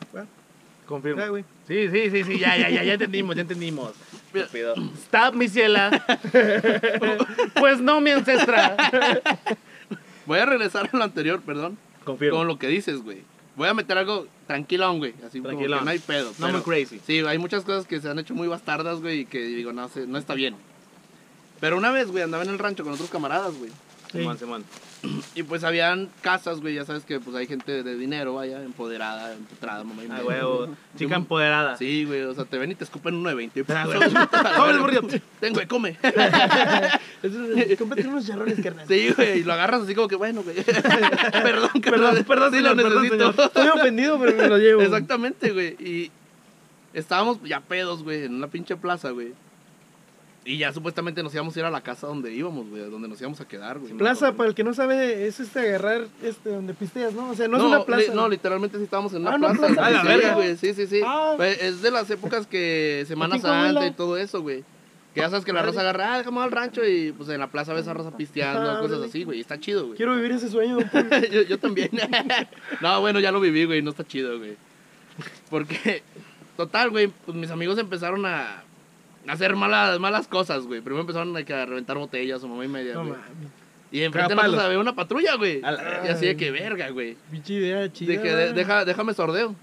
[1.30, 1.44] güey.
[1.66, 3.92] Sí, sí, sí, sí, ya, ya, ya, ya entendimos, ya entendimos.
[5.04, 5.90] Stop, mi ciela.
[7.58, 8.76] pues no, mi ancestra.
[10.26, 11.78] Voy a regresar a lo anterior, perdón.
[12.04, 12.38] Confirmo.
[12.38, 13.22] Con lo que dices, güey.
[13.56, 15.14] Voy a meter algo tranquilón, güey.
[15.26, 15.78] Así como Tranquilón.
[15.80, 16.32] que no hay pedo.
[16.38, 17.00] No muy crazy.
[17.06, 19.88] Sí, hay muchas cosas que se han hecho muy bastardas, güey, y que digo, no,
[19.88, 20.56] sé, no está bien.
[21.60, 23.70] Pero una vez, güey, andaba en el rancho con otros camaradas, güey.
[24.12, 24.64] Simón, Simón.
[25.34, 29.34] Y pues habían casas, güey, ya sabes que pues hay gente de dinero, vaya, empoderada,
[29.34, 30.68] empotrada, mamá y Ah, huevo.
[30.96, 31.76] Chica empoderada.
[31.76, 33.64] Sí, güey, o sea, te ven y te escupen uno de 20.
[33.64, 35.06] Come el burrito.
[35.38, 35.96] Ten, güey, come.
[37.78, 38.86] Cómprate unos charrones, carnal.
[38.88, 40.56] Sí, güey, y lo agarras así como que, bueno, güey.
[40.64, 43.32] perdón, que Perdón, perdón, sí señor, lo perdón, necesito.
[43.32, 43.46] señor.
[43.46, 44.82] Estoy ofendido, pero me lo llevo.
[44.82, 45.68] Exactamente, güey.
[45.78, 46.10] Y
[46.94, 49.34] estábamos ya pedos, güey, en una pinche plaza, güey.
[50.48, 53.20] Y ya supuestamente nos íbamos a ir a la casa donde íbamos, güey, donde nos
[53.20, 53.92] íbamos a quedar, güey.
[53.94, 57.30] Plaza, para el que no sabe, es este agarrar este donde pisteas, ¿no?
[57.30, 58.10] O sea, no, es una plaza.
[58.12, 59.56] li- no, literalmente sí estábamos en una Ah, plaza.
[59.66, 59.72] plaza.
[59.74, 59.84] güey.
[59.84, 60.34] A la Sí, verga.
[60.34, 61.00] güey, sí, sí, sí.
[61.04, 61.36] Ah.
[61.40, 63.38] Es de las épocas que Semana.
[63.40, 64.62] Santa y todo eso, güey.
[65.14, 67.48] Que ya sabes que la raza agarra, ah, déjame al rancho y pues en la
[67.50, 69.38] plaza ves a raza pisteando, Ah, cosas así, güey.
[69.38, 69.96] y Está chido, güey.
[69.96, 70.78] Quiero vivir ese sueño.
[71.32, 71.90] yo, yo también.
[72.82, 73.82] no, bueno, ya lo viví, güey.
[73.82, 74.56] No está chido, güey.
[75.50, 76.02] Porque,
[76.56, 78.62] total, güey, pues mis amigos empezaron a
[79.28, 80.80] hacer malas, malas cosas, güey.
[80.80, 83.10] Primero empezaron a, que a reventar botellas o mamá y media, No güey.
[83.12, 83.26] mames.
[83.92, 85.60] y enfrente de nosotros había una patrulla, güey.
[85.60, 87.16] Y así de que verga, güey.
[87.30, 88.12] Pinche idea chida.
[88.14, 89.54] De que de- deja, déjame sordeo.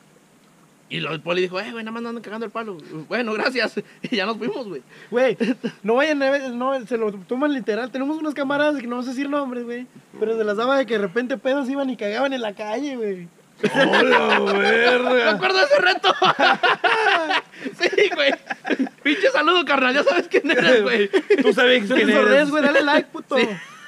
[0.89, 2.77] Y lo- el poli dijo, eh, güey, nada más andan cagando el palo.
[3.07, 3.81] Bueno, gracias.
[4.03, 4.81] Y ya nos fuimos, güey.
[5.09, 5.37] Güey,
[5.83, 7.89] no vayan a ver, no, se lo toman literal.
[7.91, 9.87] Tenemos unos camaradas que no vamos a decir nombres, güey.
[10.19, 12.95] Pero se las daba de que de repente pedos iban y cagaban en la calle,
[12.95, 13.27] güey.
[13.63, 16.13] Me acuerdo de ese reto.
[17.79, 18.33] sí, güey.
[19.03, 19.93] Pinche saludo, carnal.
[19.93, 21.09] Ya sabes quién eres, güey.
[21.41, 22.49] Tú sabes quién eres.
[22.49, 23.37] güey, dale like, puto.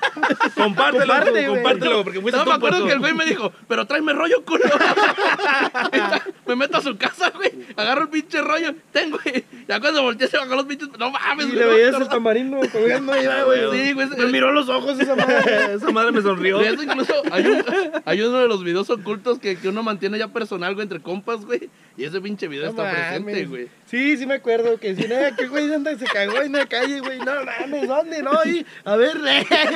[0.56, 1.46] Compártelo, Comparte, güey.
[1.48, 4.64] compártelo, porque fuiste No, me acuerdo que el güey me dijo, pero tráeme rollo, culo.
[6.48, 7.52] me meto a su casa, güey.
[7.76, 8.74] Agarro el pinche rollo.
[8.92, 9.44] Ten, güey.
[9.68, 10.90] Ya cuando volteé se bajó los pinches.
[10.98, 11.60] No mames, Y güey.
[11.60, 13.60] le no me veías el tamarindo colgando ahí, Ah, güey.
[13.72, 14.08] Sí, güey.
[14.10, 15.74] Me miró los ojos esa madre.
[15.76, 16.60] Esa madre me sonrió.
[16.60, 17.64] De eso incluso hay, un-
[18.06, 21.46] hay uno de los videos ocultos que, que uno mantiene ya personal, güey, entre compas,
[21.46, 21.70] güey.
[21.98, 23.70] Y ese pinche video No está presente, güey.
[23.86, 27.00] Sí, sí me acuerdo que si no, que güey anda se cagó en la calle,
[27.00, 27.20] güey.
[27.20, 28.22] No mames, ¿dónde?
[28.22, 28.66] No, ahí.
[28.84, 29.16] A ver,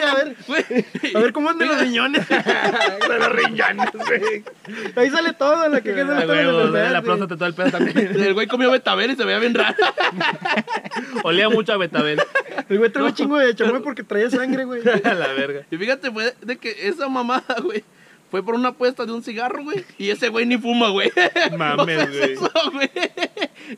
[0.10, 0.36] a ver.
[0.48, 0.64] Güey.
[1.16, 2.28] A ver cómo andan los riñones.
[2.28, 4.44] De los riñones, güey.
[4.96, 6.78] Ahí sale todo, en la que sale todo.
[6.78, 7.98] en la la próstata todo el pedo también.
[8.20, 9.76] El güey comió betabel y se veía bien raro.
[11.24, 12.22] Olía mucho a betabel.
[12.68, 14.82] El güey trae un chingo de chamoy porque traía sangre, güey.
[15.04, 15.66] A la verga.
[15.72, 17.84] Y fíjate, fue de que esa mamada, güey,
[18.32, 19.84] fue por una apuesta de un cigarro, güey.
[19.98, 21.12] Y ese güey ni fuma, güey.
[21.58, 22.08] Mames,
[22.40, 22.90] O güey.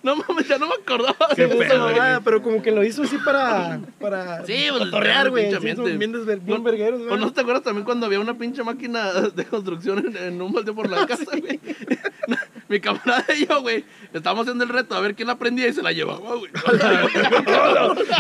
[0.04, 1.16] No mames, ya no me acordaba.
[1.36, 3.80] Qué de eso, mamada, pero como que lo hizo así para.
[4.00, 5.52] para Sí, pues, cotorrear, güey.
[5.52, 7.20] Sí, bien, desver- bien vergueros, ¿O güey.
[7.20, 10.76] no te acuerdas también cuando había una pinche máquina de construcción en, en un baldeo
[10.76, 11.60] por la casa, güey?
[12.70, 13.84] Mi camarada y yo, güey,
[14.14, 16.50] estábamos haciendo el reto a ver quién la prendía y se la llevaba, güey.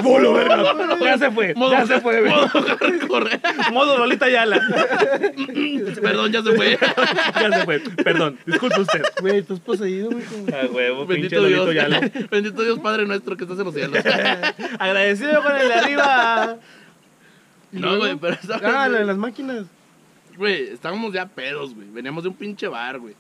[0.04, 0.98] Bolo, verga.
[1.02, 1.54] Ya se fue.
[1.56, 2.34] Modo- Ya se fue, güey.
[2.34, 3.40] Modo correr.
[3.72, 4.60] Modo Lolita Yala.
[6.02, 6.78] Perdón, ya se fue.
[7.42, 7.80] Ya se fue.
[7.80, 9.02] Perdón, disculpe usted.
[9.22, 10.24] Güey, estás poseído, güey.
[10.26, 11.70] como- A huevo, Bendito Dios.
[12.32, 14.04] Bendito Dios Padre nuestro que estás en los cielos.
[14.80, 16.58] Agradecido con el de arriba.
[17.72, 19.00] No, luego- güey, pero ¿sabes, Ah, güey?
[19.00, 19.66] de las máquinas.
[20.38, 21.88] Güey, estábamos ya pedos, güey.
[21.92, 23.16] Veníamos de un pinche bar, güey.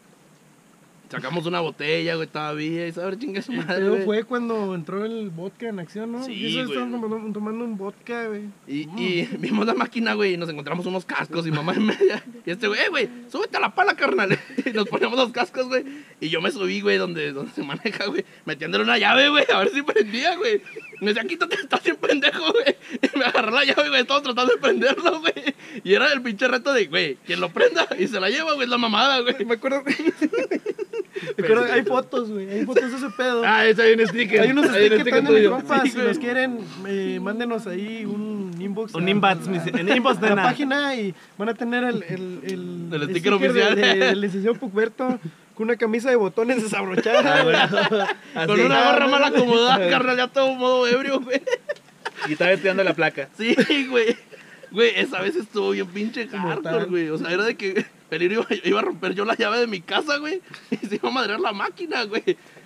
[1.11, 2.87] Sacamos una botella, güey, todavía.
[2.87, 6.23] Y saber chingue su madre, Pero fue cuando entró el vodka en acción, ¿no?
[6.23, 6.69] Sí, y eso güey.
[6.69, 8.43] estaban tomando, tomando un vodka, güey.
[8.65, 12.23] Y, y vimos la máquina, güey, y nos encontramos unos cascos y mamá en media.
[12.45, 14.39] Y este güey, eh, güey, súbete a la pala, carnal.
[14.65, 15.83] Y nos poníamos los cascos, güey.
[16.21, 19.59] Y yo me subí, güey, donde, donde se maneja, güey, metiéndole una llave, güey, a
[19.59, 20.61] ver si prendía, güey.
[21.01, 22.75] Me decía, quítate, estás bien pendejo, güey.
[23.13, 25.33] Y me agarró la llave, güey, todos tratando de prenderlo, güey.
[25.83, 28.63] Y era el pinche reto de, güey, quien lo prenda y se la lleva, güey,
[28.65, 29.43] es la mamada, güey.
[29.45, 29.83] Me acuerdo.
[31.37, 32.49] Me acuerdo, hay fotos, güey.
[32.49, 33.43] Hay fotos de ese pedo.
[33.45, 34.41] Ah, ese hay un sticker.
[34.41, 35.51] hay unos stickers que están en el tuyo.
[35.51, 35.81] compa.
[35.83, 38.93] Sí, si los quieren, eh, mándenos ahí un inbox.
[38.95, 43.09] Un inbox, en inbox, a la página y van a tener el, el, el, El
[43.09, 43.75] sticker oficial.
[43.75, 45.19] de- de- del licenciado Pucberto
[45.61, 48.09] con una camisa de botones desabrochada.
[48.33, 48.45] Ah.
[48.47, 51.39] Con una gorra mal acomodada, carnal, ya todo modo ebrio, güey.
[52.27, 53.29] Y estaba tirando la placa.
[53.37, 53.55] Sí,
[53.87, 54.17] güey.
[54.71, 57.09] Güey, esa vez estuvo bien pinche hardcore, güey.
[57.09, 59.81] O sea, era de que Peligro iba, iba a romper yo la llave de mi
[59.81, 60.41] casa, güey.
[60.71, 62.23] Y se iba a madrear la máquina, güey.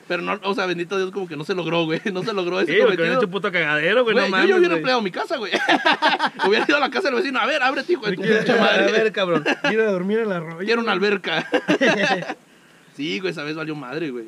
[0.08, 2.00] Pero no, o sea, bendito Dios, como que no se logró, güey.
[2.14, 3.18] No se logró ese Sí, cometido.
[3.18, 4.14] hecho puto cagadero, güey.
[4.14, 4.50] Güey, no yo, mames.
[4.50, 5.52] yo hubiera empleado mi casa, güey.
[6.48, 7.40] hubiera ido a la casa del vecino.
[7.42, 8.92] A ver, ábrete, hijo de tu A pinche madre.
[8.92, 9.44] ver, cabrón.
[9.64, 10.60] A dormir al arroyo.
[10.66, 11.46] Quiero una alberca.
[12.96, 14.28] Sí, güey, esa vez valió madre, güey.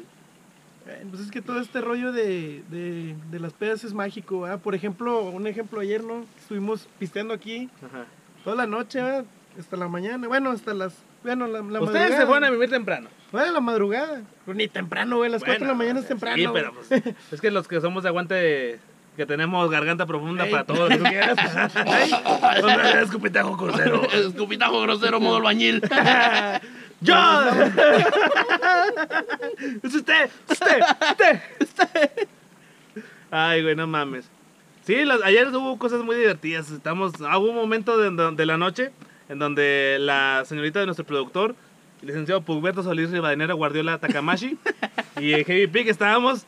[0.85, 4.59] Bueno, Pues es que todo este rollo de, de, de las pedas es mágico, ¿verdad?
[4.59, 6.25] Por ejemplo, un ejemplo ayer, ¿no?
[6.39, 8.05] Estuvimos pisteando aquí Ajá.
[8.43, 9.25] toda la noche, ¿verdad?
[9.59, 10.93] Hasta la mañana, bueno, hasta las...
[11.23, 12.17] Bueno, la, la Ustedes madrugada.
[12.21, 13.09] se fueron a vivir temprano.
[13.33, 14.21] Bueno, la madrugada.
[14.45, 16.37] Pues ni temprano, güey, las 4 de la mañana es temprano.
[16.37, 16.89] Sí, pero pues,
[17.31, 18.79] es que los que somos de aguante,
[19.17, 20.51] que tenemos garganta profunda Ey.
[20.51, 21.03] para todo lo que tú
[22.65, 24.03] hombre, escupitajo crucero.
[24.13, 25.81] Escupitajo grosero, modo albañil.
[27.01, 27.13] ¡Yo!
[29.83, 30.29] ¡Es usted!
[30.49, 30.79] ¡Usted!
[31.61, 32.27] ¡Usted!
[33.29, 34.29] Ay, güey, no mames.
[34.83, 36.71] Sí, las- ayer hubo cosas muy divertidas.
[36.71, 38.91] Estamos, ah, hubo un momento de, de la noche
[39.29, 41.55] en donde la señorita de nuestro productor,
[42.01, 44.57] el licenciado Pugberto Solís Rivadeneira Guardiola Takamashi
[45.19, 46.45] y el Heavy Pig estábamos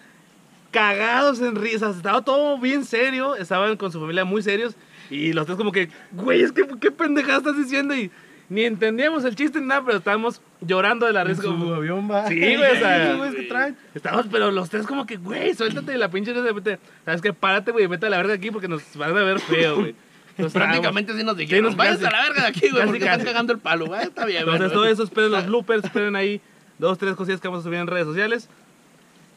[0.71, 1.97] cagados en risas.
[1.97, 3.35] Estaba todo bien serio.
[3.35, 4.75] Estaban con su familia muy serios.
[5.09, 7.93] Y los tres como que, güey, es que qué pendejada estás diciendo.
[7.95, 8.09] Y
[8.49, 11.43] ni entendíamos el chiste ni nada, pero estábamos llorando de la risa.
[11.43, 12.27] como- avión va.
[12.27, 13.77] Sí, güey, o sea, Esos güeyes que traen.
[13.93, 16.79] Estábamos, pero los tres como que, güey, suéltate de la pinche de repente.
[17.05, 17.31] ¿Sabes qué?
[17.33, 19.95] Párate, güey, vete a la verga aquí porque nos van a ver feo, güey.
[20.39, 22.97] Entonces, Prácticamente sí nos dijeron, nos váyanse a la verga de aquí, güey, casi, porque
[22.99, 23.25] están casi.
[23.25, 24.01] cagando el palo, güey.
[24.03, 24.55] Está bien, güey.
[24.55, 26.39] Entonces, todo eso, esperen los bloopers, esperen ahí
[26.77, 28.47] dos, tres cosillas que vamos a subir en redes sociales.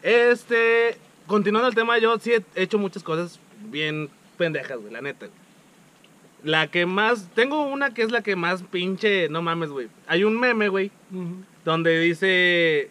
[0.02, 0.96] Este,
[1.26, 5.26] continuando el tema, yo sí he hecho muchas cosas bien pendejas, güey, la neta.
[5.26, 5.41] güey.
[6.44, 9.88] La que más, tengo una que es la que más pinche, no mames, güey.
[10.08, 10.90] Hay un meme, güey,
[11.64, 12.90] donde dice,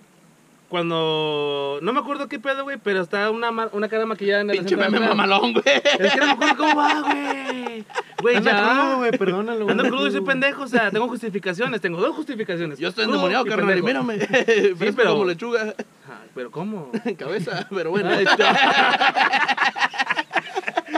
[0.69, 4.57] cuando, no me acuerdo qué pedo, güey, pero está una, una cara maquillada en el
[4.59, 5.65] Pinche meme mamalón, güey.
[5.99, 7.83] Es que no me acuerdo cómo va, güey.
[8.21, 8.51] Güey, ya.
[8.55, 9.69] crudo, güey, perdónalo.
[9.69, 12.79] Ando crudo y soy pendejo, o sea, tengo justificaciones, tengo dos justificaciones.
[12.79, 14.17] Yo estoy endemoniado, carnal, y mírame.
[14.19, 15.73] Fresco pero- como lechuga
[16.07, 16.89] Ay, pero ¿cómo?
[17.03, 18.11] en cabeza, pero bueno.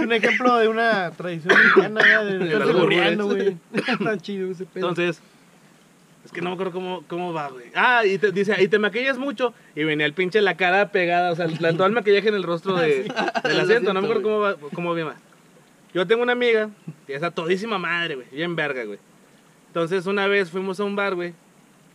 [0.02, 3.58] Un ejemplo de una tradición mexicana, de De güey.
[3.74, 4.90] Está chido ese pedo.
[4.90, 5.22] Entonces,
[6.26, 7.66] es que no me acuerdo cómo, cómo va, güey.
[7.76, 9.54] Ah, y te dice, y te maquillas mucho.
[9.76, 12.44] Y venía el pinche la cara pegada, o sea, la- todo el maquillaje en el
[12.44, 13.04] rostro de,
[13.44, 13.94] del asiento.
[13.94, 15.16] No me acuerdo cómo va, cómo va.
[15.94, 16.70] Yo tengo una amiga
[17.06, 18.28] que es a todísima madre, güey.
[18.32, 19.00] Bien verga, güey.
[19.68, 21.34] Entonces, una vez fuimos a un bar, güey.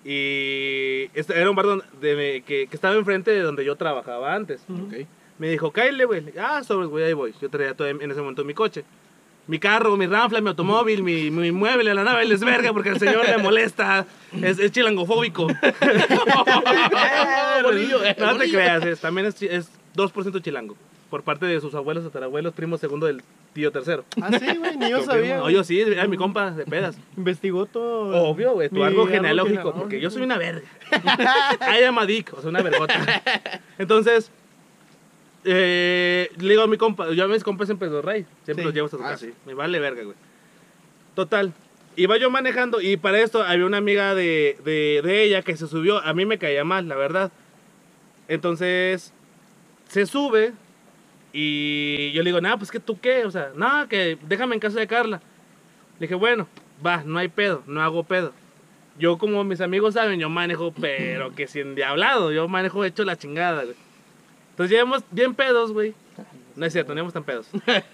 [0.04, 4.34] Y este era un bar donde, de- que, que estaba enfrente de donde yo trabajaba
[4.34, 4.60] antes.
[4.70, 5.06] Ok.
[5.38, 6.24] Me dijo, cállate, güey.
[6.38, 7.34] Ah, sobres, güey, ahí voy.
[7.40, 8.84] Yo traía todo en ese momento mi coche.
[9.46, 12.90] Mi carro, mi ranfla, mi automóvil, mi, mi mueble, la nave, él es verga porque
[12.90, 14.06] el señor le molesta.
[14.42, 15.46] Es, es chilangofóbico.
[17.58, 20.76] Eh, no te creas, es, también es, es 2% chilango.
[21.10, 23.22] Por parte de sus abuelos, tatarabuelos, primo segundo del
[23.52, 24.04] tío tercero.
[24.20, 25.38] Ah, sí, güey, ni yo sabía.
[25.38, 26.98] No, yo sí, era mi compa de pedas.
[27.16, 28.14] Investigó todo.
[28.24, 30.68] Obvio, güey, tu árbol genealógico, porque yo soy una verga.
[31.60, 33.22] I am a dick, o sea, una vergota.
[33.78, 34.30] Entonces,
[35.44, 38.66] eh, le digo a mi compa, yo a mis compas en Pedro Rey, siempre Sí.
[38.66, 39.26] los llevo hasta su Ah, casa.
[39.26, 39.32] sí.
[39.46, 40.16] Me vale verga, güey.
[41.14, 41.52] Total,
[41.96, 45.66] iba yo manejando y para esto había una amiga de, de, de ella que se
[45.66, 47.32] subió, a mí me caía mal, la verdad.
[48.28, 49.12] Entonces,
[49.88, 50.52] se sube
[51.32, 54.60] y yo le digo, nada, pues que tú qué, o sea, nada, que déjame en
[54.60, 55.20] casa de Carla.
[55.98, 56.46] Le dije, bueno,
[56.84, 58.32] va, no hay pedo, no hago pedo.
[58.98, 63.16] Yo, como mis amigos saben, yo manejo, pero que sin diablado, yo manejo hecho la
[63.16, 63.76] chingada, güey.
[64.58, 65.94] Entonces llevamos bien pedos, güey.
[66.56, 67.46] No es cierto, no íbamos tan pedos.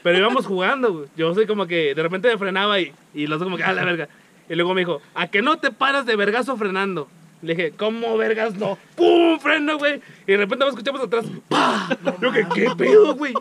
[0.02, 1.08] Pero íbamos jugando, güey.
[1.14, 3.74] Yo soy como que de repente me frenaba y, y los dos como que, a
[3.74, 4.08] la verga.
[4.48, 7.06] Y luego me dijo, ¿a que no te paras de vergazo frenando?
[7.42, 8.78] Le dije, ¿cómo vergas no?
[8.96, 9.38] ¡Pum!
[9.40, 10.00] Freno, güey.
[10.26, 11.26] Y de repente nos escuchamos atrás.
[11.50, 11.98] ¡Pah!
[12.22, 13.34] Yo que, ¿qué pedo, güey?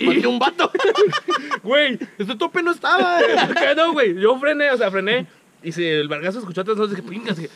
[0.00, 0.72] Maté un vato.
[1.62, 3.18] Güey, Este tope no estaba.
[3.60, 4.18] ¿Qué no, güey?
[4.18, 5.26] Yo frené, o sea, frené.
[5.62, 7.50] Y si el vergazo escuchó atrás, entonces dije, pingas, dije,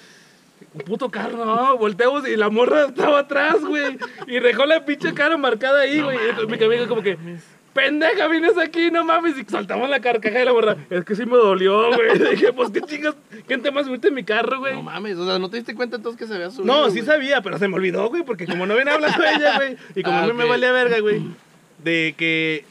[0.84, 3.98] puto carro, no, volteamos y la morra estaba atrás, güey.
[4.26, 6.18] Y dejó la pinche cara marcada ahí, güey.
[6.42, 7.18] y mi amigo como que,
[7.76, 9.38] pendeja, vienes aquí, no mames.
[9.38, 10.76] Y saltamos la carcajada de la morra.
[10.88, 12.18] Es que sí me dolió, güey.
[12.30, 13.14] Dije, pues qué chingas,
[13.46, 14.74] ¿qué te más subirte en mi carro, güey?
[14.74, 16.74] No mames, o sea, ¿no te diste cuenta entonces que se había subido?
[16.74, 19.76] No, sí sabía, pero se me olvidó, güey, porque como no viene hablando ella, güey,
[19.94, 21.22] y como Ah, a mí me valía verga, güey,
[21.84, 22.64] de que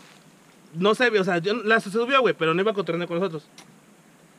[0.73, 3.19] no sabía, o sea, yo, la se subió, güey, pero no iba a cotorrear con
[3.19, 3.47] nosotros.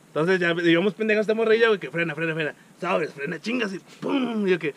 [0.07, 3.79] Entonces ya digamos pendejas esta morrilla, güey, que frena, frena, frena, sabes, frena, chingas y
[3.99, 4.73] pum, y yo que...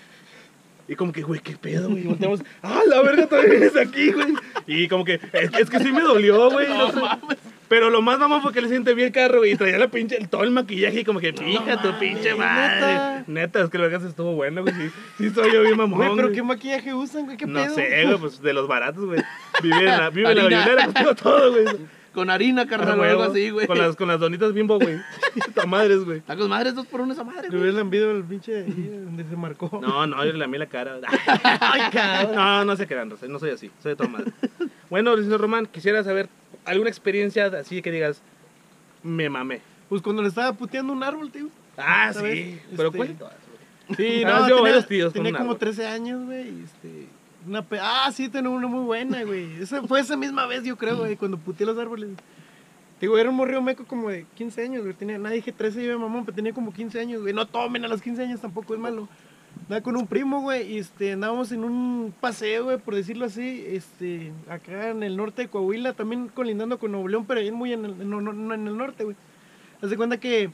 [0.89, 2.03] Y como que, güey, qué pedo, güey.
[2.03, 4.35] Y volteamos, ah, la verga, todavía vienes aquí, güey.
[4.67, 6.67] Y como que, es, es que sí me dolió, güey.
[6.69, 7.01] No No sé.
[7.01, 7.39] mames.
[7.69, 9.87] Pero lo más mamón fue que le siente bien el carro, güey, y traía la
[9.87, 12.81] pinche, el- todo el maquillaje y como que, fija tu pinche madre.
[12.81, 13.25] neta.
[13.29, 14.75] Neta, es que lo que estuvo bueno, güey.
[14.75, 15.97] Sí, sí soy yo bien mamón.
[15.99, 16.35] Güey, pero güey.
[16.35, 17.37] ¿qué maquillaje usan, güey?
[17.37, 17.75] ¿Qué No pedo?
[17.77, 19.23] sé, güey, pues de los baratos, güey.
[19.63, 21.67] Vive en la, vive en la todo, güey.
[22.13, 23.67] Con harina, carnal, o algo así, güey.
[23.69, 24.99] Con las, con las donitas bimbo, güey.
[25.37, 26.21] Está madres, güey.
[26.21, 27.61] Tacos madres, dos por uno esa madre, Le güey.
[27.61, 29.79] hubieras lambido el pinche ahí donde se marcó.
[29.81, 30.97] No, no, yo le lamé la cara.
[31.61, 32.35] Ay, cabrón.
[32.35, 34.33] No, no se crean, no soy así, soy de toda madre.
[34.91, 36.29] Bueno, licenciado Román, quisiera saber
[36.65, 38.23] alguna experiencia así que digas,
[39.05, 39.61] me mamé.
[39.89, 41.47] Pues cuando le estaba puteando un árbol, tío.
[41.79, 43.31] Ah, sí, pero Este, cuenta.
[43.97, 45.59] Sí, Ah, no, yo tenía, varios tíos con tenía un como árbol.
[45.61, 46.49] 13 años, güey.
[46.49, 47.07] y, Este,
[47.47, 49.61] una pe- ah, sí, tenía una muy buena, güey.
[49.61, 52.11] Esa fue esa misma vez, yo creo, güey, cuando puteé los árboles.
[53.01, 54.95] Digo, era un morrillo meco como de 15 años, güey.
[54.95, 57.33] Tenía, nadie dije 13 yo mamón, pero tenía como 15 años, güey.
[57.33, 59.09] No tomen a los 15 años, tampoco es malo.
[59.63, 63.65] Andaba con un primo, güey, y este, andábamos en un paseo, güey, por decirlo así,
[63.67, 67.73] este, acá en el norte de Coahuila, también colindando con Nuevo León, pero ahí muy
[67.73, 69.17] en el, en el norte, güey.
[69.83, 70.51] Haz de cuenta que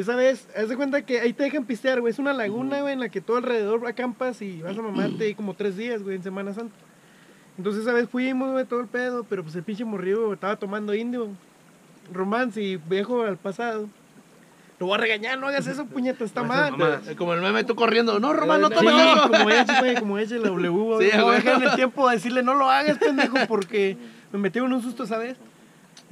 [0.00, 2.10] esa vez, haz de cuenta que ahí te dejan pistear, güey.
[2.12, 5.34] Es una laguna, güey, en la que todo alrededor acampas y vas a mamarte ahí
[5.34, 6.74] como tres días, güey, en Semana Santa.
[7.56, 10.94] Entonces esa vez fuimos, güey, todo el pedo, pero pues el pinche morrillo estaba tomando
[10.94, 11.28] indio.
[12.12, 13.88] Romance y viejo al pasado.
[14.80, 16.74] Lo voy a regañar, no hagas eso, puñeta, está mal.
[17.16, 18.18] Como el meme, tú corriendo.
[18.18, 19.30] No, Román, no Sí, tomes eso.
[19.30, 21.10] como ella, güey, como ella, la W, güey.
[21.10, 23.96] Sí, no el tiempo de decirle, no lo hagas, pendejo, porque
[24.32, 25.36] me metieron un susto, ¿sabes?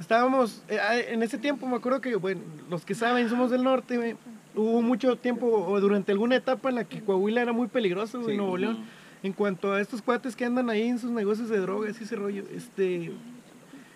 [0.03, 3.63] Estábamos, eh, ah, en ese tiempo me acuerdo que, bueno, los que saben, somos del
[3.63, 4.15] norte, güey.
[4.53, 8.35] Hubo mucho tiempo, o durante alguna etapa en la que Coahuila era muy peligroso, güey,
[8.35, 8.85] Nuevo León.
[9.23, 12.17] En cuanto a estos cuates que andan ahí en sus negocios de drogas y ese
[12.17, 13.13] rollo, este...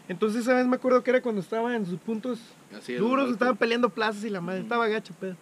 [0.08, 2.40] Entonces, esa vez me acuerdo que era cuando estaba en sus puntos
[2.74, 5.36] Así es, duros, estaban peleando plazas y la madre, estaba gacho, pedo.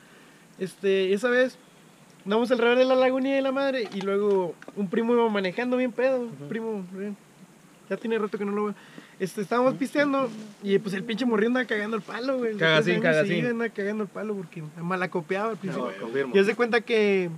[0.58, 1.60] Este, esa vez
[2.24, 5.92] andamos alrededor de la lagunilla de la madre y luego un primo iba manejando bien
[5.92, 7.16] pedo, primo, bien,
[7.88, 8.76] ya tiene rato que no lo veo.
[9.20, 10.30] Este, estábamos pisteando
[10.62, 12.58] y pues el pinche morrió andaba cagando el palo, güey.
[12.58, 13.46] Cagacín, 13 años, Sí, cagacín.
[13.46, 15.90] andaba cagando el palo porque malacopeaba al principio.
[15.92, 16.36] No, confirmo.
[16.36, 17.30] Y haz de cuenta que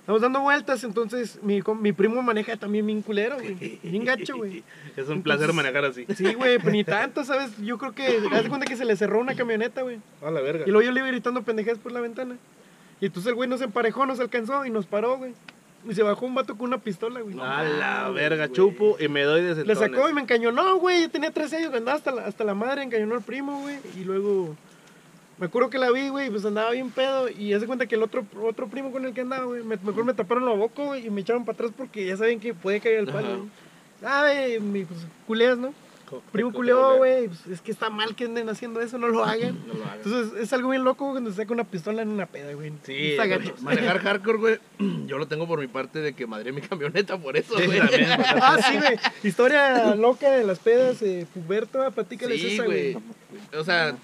[0.00, 3.78] estamos dando vueltas, entonces mi, mi primo maneja también bien culero, güey.
[3.82, 4.64] Bien gacho, güey.
[4.96, 6.06] Es un placer manejar así.
[6.16, 7.56] Sí, güey, pero ni tanto, ¿sabes?
[7.58, 10.00] Yo creo que, haz de cuenta que se le cerró una camioneta, güey.
[10.22, 10.64] A la verga.
[10.66, 12.36] Y luego yo le iba gritando pendejadas por la ventana.
[13.00, 15.34] Y entonces el güey nos emparejó, nos alcanzó y nos paró, güey.
[15.88, 17.38] Y se bajó un vato con una pistola, güey.
[17.40, 21.02] A la verga, chupo y me doy de Le sacó y me encañonó, güey.
[21.02, 23.78] Yo tenía 13 años, andaba hasta la, hasta la madre, encañonó al primo, güey.
[23.96, 24.56] Y luego
[25.38, 27.28] me acuerdo que la vi, güey, pues andaba bien pedo.
[27.28, 30.04] Y hace cuenta que el otro, otro primo con el que andaba, güey, me, mejor
[30.04, 32.80] me taparon la boca, güey, y me echaron para atrás porque ya saben que puede
[32.80, 33.50] caer el palo, güey.
[34.00, 34.60] ¿Sabe?
[34.60, 35.74] Mi, pues, culeas, ¿no?
[36.32, 37.28] Primo culeó, güey.
[37.28, 39.58] Pues, es que está mal que anden haciendo eso, no lo hagan.
[39.66, 40.06] No lo hagas.
[40.06, 42.72] Entonces es algo bien loco cuando se saca una pistola en una peda, güey.
[42.84, 43.38] Sí, Está güey.
[43.38, 43.54] gacho.
[43.60, 44.58] Manejar hardcore, güey.
[45.06, 47.80] Yo lo tengo por mi parte de que madré mi camioneta por eso, güey.
[48.46, 48.98] Ah, sí, güey.
[49.22, 52.92] Historia loca de las pedas, eh, Puberto, platícales Sí, esa, güey.
[52.94, 53.04] güey.
[53.58, 53.96] O sea,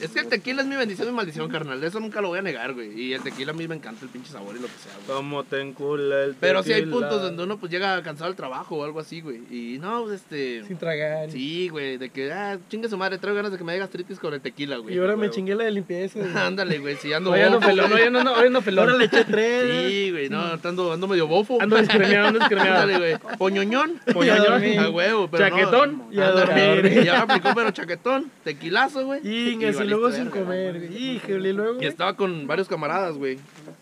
[0.00, 1.80] es que el tequila es mi bendición y maldición, carnal.
[1.80, 2.98] De eso nunca lo voy a negar, güey.
[2.98, 5.06] Y el tequila a mí me encanta el pinche sabor y lo que sea, güey.
[5.18, 6.96] Cómo te encula el Pero sí hay tequila.
[6.98, 9.40] puntos donde uno pues llega cansado del trabajo o algo así, güey.
[9.50, 10.64] Y no, pues, este...
[10.66, 11.30] Sin tragar.
[11.30, 14.18] Sí, güey, de que, ah, chingue su madre, traigo ganas de que me dé gastritis
[14.18, 14.94] con el tequila, güey.
[14.94, 16.18] Y ahora me chingué la de limpieza.
[16.18, 16.30] güey.
[16.36, 18.84] Ándale, güey, si ando Hoy ando pelón, hoy ando, hoy ando pelón.
[18.86, 19.90] Ahora le eché tres.
[19.90, 21.60] Sí, güey, no, ando, ando medio bofo.
[21.60, 22.80] Ando descremiado, ando descremiado.
[22.80, 23.36] Ándale, güey.
[23.38, 24.00] Poñoñón.
[24.12, 24.78] Poñoñón.
[24.78, 25.56] A huevo, pero no.
[25.56, 26.02] Chaquetón.
[26.10, 27.04] Y a dormir.
[27.04, 28.30] Ya me aplicó, pero chaquetón.
[28.44, 29.20] Tequilazo, güey.
[29.26, 31.14] Y valiste luego sin comer, güey.
[31.16, 31.82] Híjole, y luego.
[31.82, 33.38] Y estaba con varios camaradas, güey.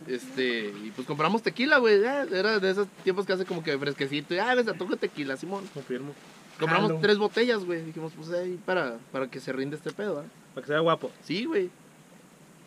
[0.06, 2.00] Este, y pues compramos tequila, güey.
[2.00, 4.34] ya, Era de esos tiempos que hace como que fresquecito.
[4.34, 5.64] Y, ah, antojo de tequila, Simón.
[5.74, 6.14] Confirmo.
[6.58, 7.00] Compramos Jalo.
[7.00, 7.82] tres botellas, güey.
[7.82, 10.24] Dijimos, pues ahí para, para que se rinde este pedo, ¿ah?
[10.54, 11.10] Para que sea guapo.
[11.22, 11.70] Sí, güey.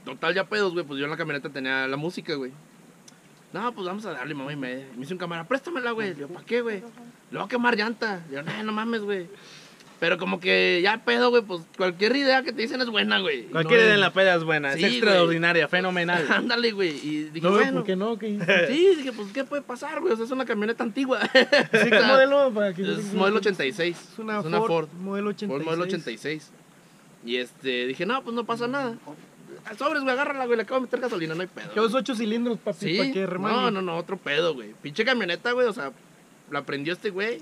[0.06, 0.86] Total, ya pedos, güey.
[0.86, 2.52] Pues yo en la camioneta tenía la música, güey.
[3.54, 4.54] No, pues vamos a darle, mamá.
[4.54, 6.10] Y me, me dice un camarada, préstamela, güey.
[6.10, 6.80] Le digo, ¿para qué, güey?
[7.32, 8.24] Le voy a quemar llanta.
[8.30, 9.28] Le digo, no, no mames, güey.
[10.02, 13.44] Pero como que ya pedo, güey, pues cualquier idea que te dicen es buena, güey.
[13.44, 14.74] Cualquier no idea en la peda es buena.
[14.74, 16.26] Sí, es extraordinaria, fenomenal.
[16.32, 16.90] Ándale, güey.
[17.08, 17.74] Y dije, No, bueno.
[17.74, 18.18] ¿por qué no?
[18.18, 18.68] ¿Qué?
[18.68, 20.14] Sí, dije, pues, ¿qué puede pasar, güey?
[20.14, 21.20] O sea, es una camioneta antigua.
[21.32, 22.52] Sí, ¿qué modelo?
[22.52, 23.96] Para que Es modelo 86.
[24.14, 24.90] Es una, Es una Ford, Ford.
[24.94, 25.50] Modelo 86.
[25.52, 26.52] Ford modelo 86.
[27.24, 28.98] Y este, dije, no, pues no pasa nada.
[29.78, 31.76] Sobres, güey, agárrala, güey, le acabo de meter gasolina, no hay pedo.
[31.76, 33.56] Llevas ocho cilindros, papi, Sí, para que remague.
[33.56, 34.74] no, no, no, otro pedo, güey.
[34.82, 35.92] Pinche camioneta, güey, o sea,
[36.50, 37.40] la prendió este güey.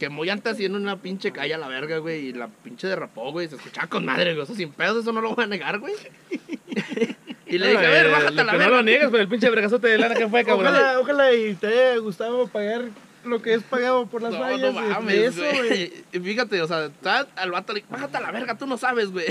[0.00, 2.26] Quemó llantas y en una pinche calle a la verga, güey.
[2.28, 3.48] Y la pinche derrapó, güey.
[3.48, 4.42] Se escuchaba con madre, güey.
[4.42, 5.94] O sea, sin pedos, eso no lo voy a negar, güey.
[7.46, 8.76] y le dije, a ver, bájate a la que no verga.
[8.78, 10.72] lo niegues, pero el pinche vergazote de lana que fue, cabrón.
[10.74, 12.86] Ojalá, ojalá y te haya gustado pagar
[13.24, 15.92] lo que es pagado por las No, fallas no de, mames, eso, güey.
[16.10, 16.90] fíjate, o sea,
[17.36, 19.26] al vato le dije, bájate a la verga, tú no sabes, güey.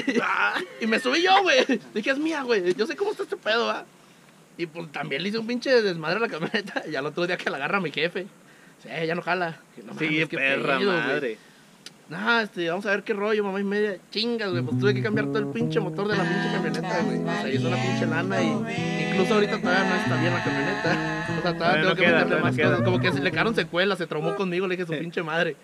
[0.80, 1.65] Y me subí yo, güey.
[1.93, 2.76] Dije, es mía, güey.
[2.76, 3.86] Yo sé cómo está este pedo, ¿va?
[4.57, 6.84] Y pues también le hice un pinche desmadre a la camioneta.
[6.88, 8.28] Y al otro día que la agarra mi jefe.
[8.84, 9.58] Sí, ya no jala.
[9.86, 10.88] No Sí, mames, qué perra güey.
[10.88, 11.38] madre.
[12.10, 13.98] nah, este, vamos a ver qué rollo, mamá y media.
[14.12, 17.20] Chingas, güey, pues tuve que cambiar todo el pinche motor de la pinche camioneta, güey.
[17.20, 21.26] O sea, hizo una pinche lana y incluso ahorita todavía no está bien la camioneta.
[21.38, 22.70] O sea, todavía tengo no que queda, meterle más queda.
[22.72, 22.84] cosas.
[22.86, 25.56] Como que se le quedaron secuelas, se traumó conmigo, le dije su pinche madre.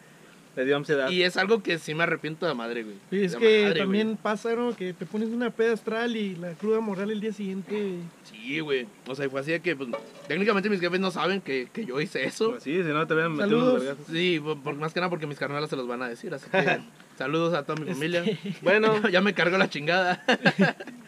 [0.56, 1.10] Le dio ansiedad.
[1.10, 2.96] Y es algo que sí me arrepiento de madre, güey.
[3.10, 4.18] Sí, es De que madre, también güey.
[4.22, 4.76] pasa, ¿no?
[4.76, 7.98] Que te pones una peda astral y la cruda moral el día siguiente.
[8.24, 8.88] Sí, güey.
[9.08, 9.90] O sea, fue así de que, pues,
[10.28, 12.52] técnicamente mis jefes no saben que, que yo hice eso.
[12.52, 13.74] Pues sí, si no te hubieran metido Saludos.
[13.74, 14.14] unos vergazos.
[14.14, 16.50] Sí, por, por- más que nada porque mis carnalas se los van a decir, así
[16.50, 16.80] que
[17.18, 18.24] saludos a toda mi familia.
[18.62, 20.24] Bueno, ya me cargo la chingada.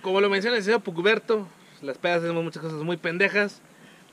[0.01, 1.47] como lo menciona el señor Pucuberto,
[1.81, 3.61] las pedas hacemos muchas cosas muy pendejas.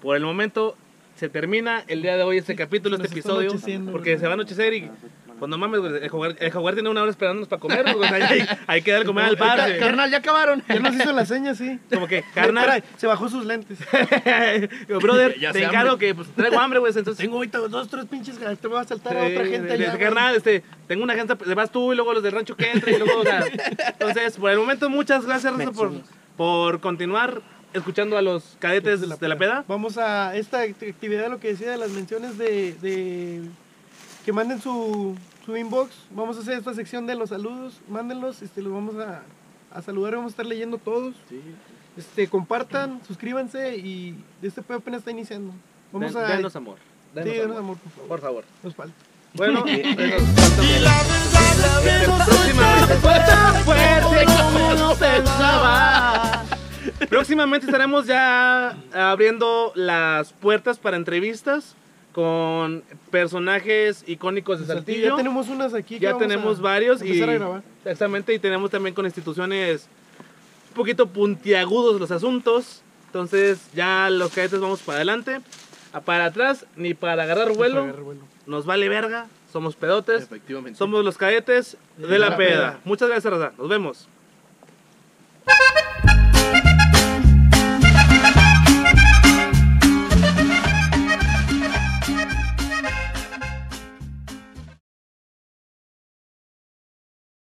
[0.00, 0.76] Por el momento
[1.16, 3.52] se termina el día de hoy este capítulo, este episodio.
[3.90, 4.20] Porque ¿verdad?
[4.20, 4.90] se va a anochecer y.
[5.38, 7.84] Pues no mames, güey, el jugar, el jugar tiene una hora esperándonos para comer.
[7.88, 9.78] hay, hay que dar de comer al par.
[9.78, 10.62] Carnal, ya acabaron.
[10.68, 11.80] Ya nos hizo la seña, sí.
[11.92, 13.78] Como que, Carnal, se bajó sus lentes.
[14.88, 16.06] Yo, brother, Ya te encargo hambre.
[16.06, 16.92] que pues, traigo hambre, güey.
[16.96, 18.58] Entonces, Tengo ahorita dos, tres pinches ganas.
[18.58, 19.98] Te voy a saltar a otra gente allá.
[19.98, 22.92] carnal, este, tengo una gente, te vas tú y luego los del rancho que entra
[22.92, 23.44] y luego, o sea,
[23.88, 25.92] entonces, por el momento, muchas gracias, Raza, por,
[26.36, 27.42] por continuar
[27.74, 29.64] escuchando a los cadetes de la, peda.
[29.68, 33.42] Vamos a esta act- actividad, lo que decía de las menciones de, de-
[34.24, 35.14] que manden su,
[35.44, 35.90] su inbox.
[36.10, 37.80] Vamos a hacer esta sección de los saludos.
[37.88, 39.22] Mándenlos, este, los vamos a,
[39.76, 40.14] a saludar.
[40.16, 41.14] Vamos a estar leyendo todos.
[41.96, 45.52] Este, compartan, suscríbanse y este pedo apenas está iniciando.
[45.92, 46.28] Vamos Den- a.
[46.36, 46.78] denos amor.
[46.78, 48.08] sí, Denos denos amor, amor, por favor.
[48.08, 48.44] por favor.
[48.62, 48.94] Nos falta.
[49.34, 49.82] Bueno, pues,
[52.04, 52.94] próximamente,
[57.08, 61.74] próximamente estaremos ya abriendo las puertas para entrevistas
[62.12, 65.10] con personajes icónicos de Saltillo.
[65.10, 65.96] Ya tenemos unas aquí.
[65.96, 67.62] que Ya a tenemos varios y a grabar.
[67.78, 69.88] exactamente y tenemos también con instituciones
[70.70, 72.82] un poquito puntiagudos los asuntos.
[73.06, 75.40] Entonces ya los cadetes vamos para adelante,
[75.92, 77.74] a para atrás ni para agarrar vuelo.
[77.76, 78.20] Para agarrar vuelo.
[78.46, 80.76] Nos vale verga, somos pedotes, Efectivamente.
[80.78, 82.48] somos los cadetes de la la peda.
[82.48, 82.80] peda.
[82.84, 83.52] Muchas gracias, Raza.
[83.56, 84.08] Nos vemos.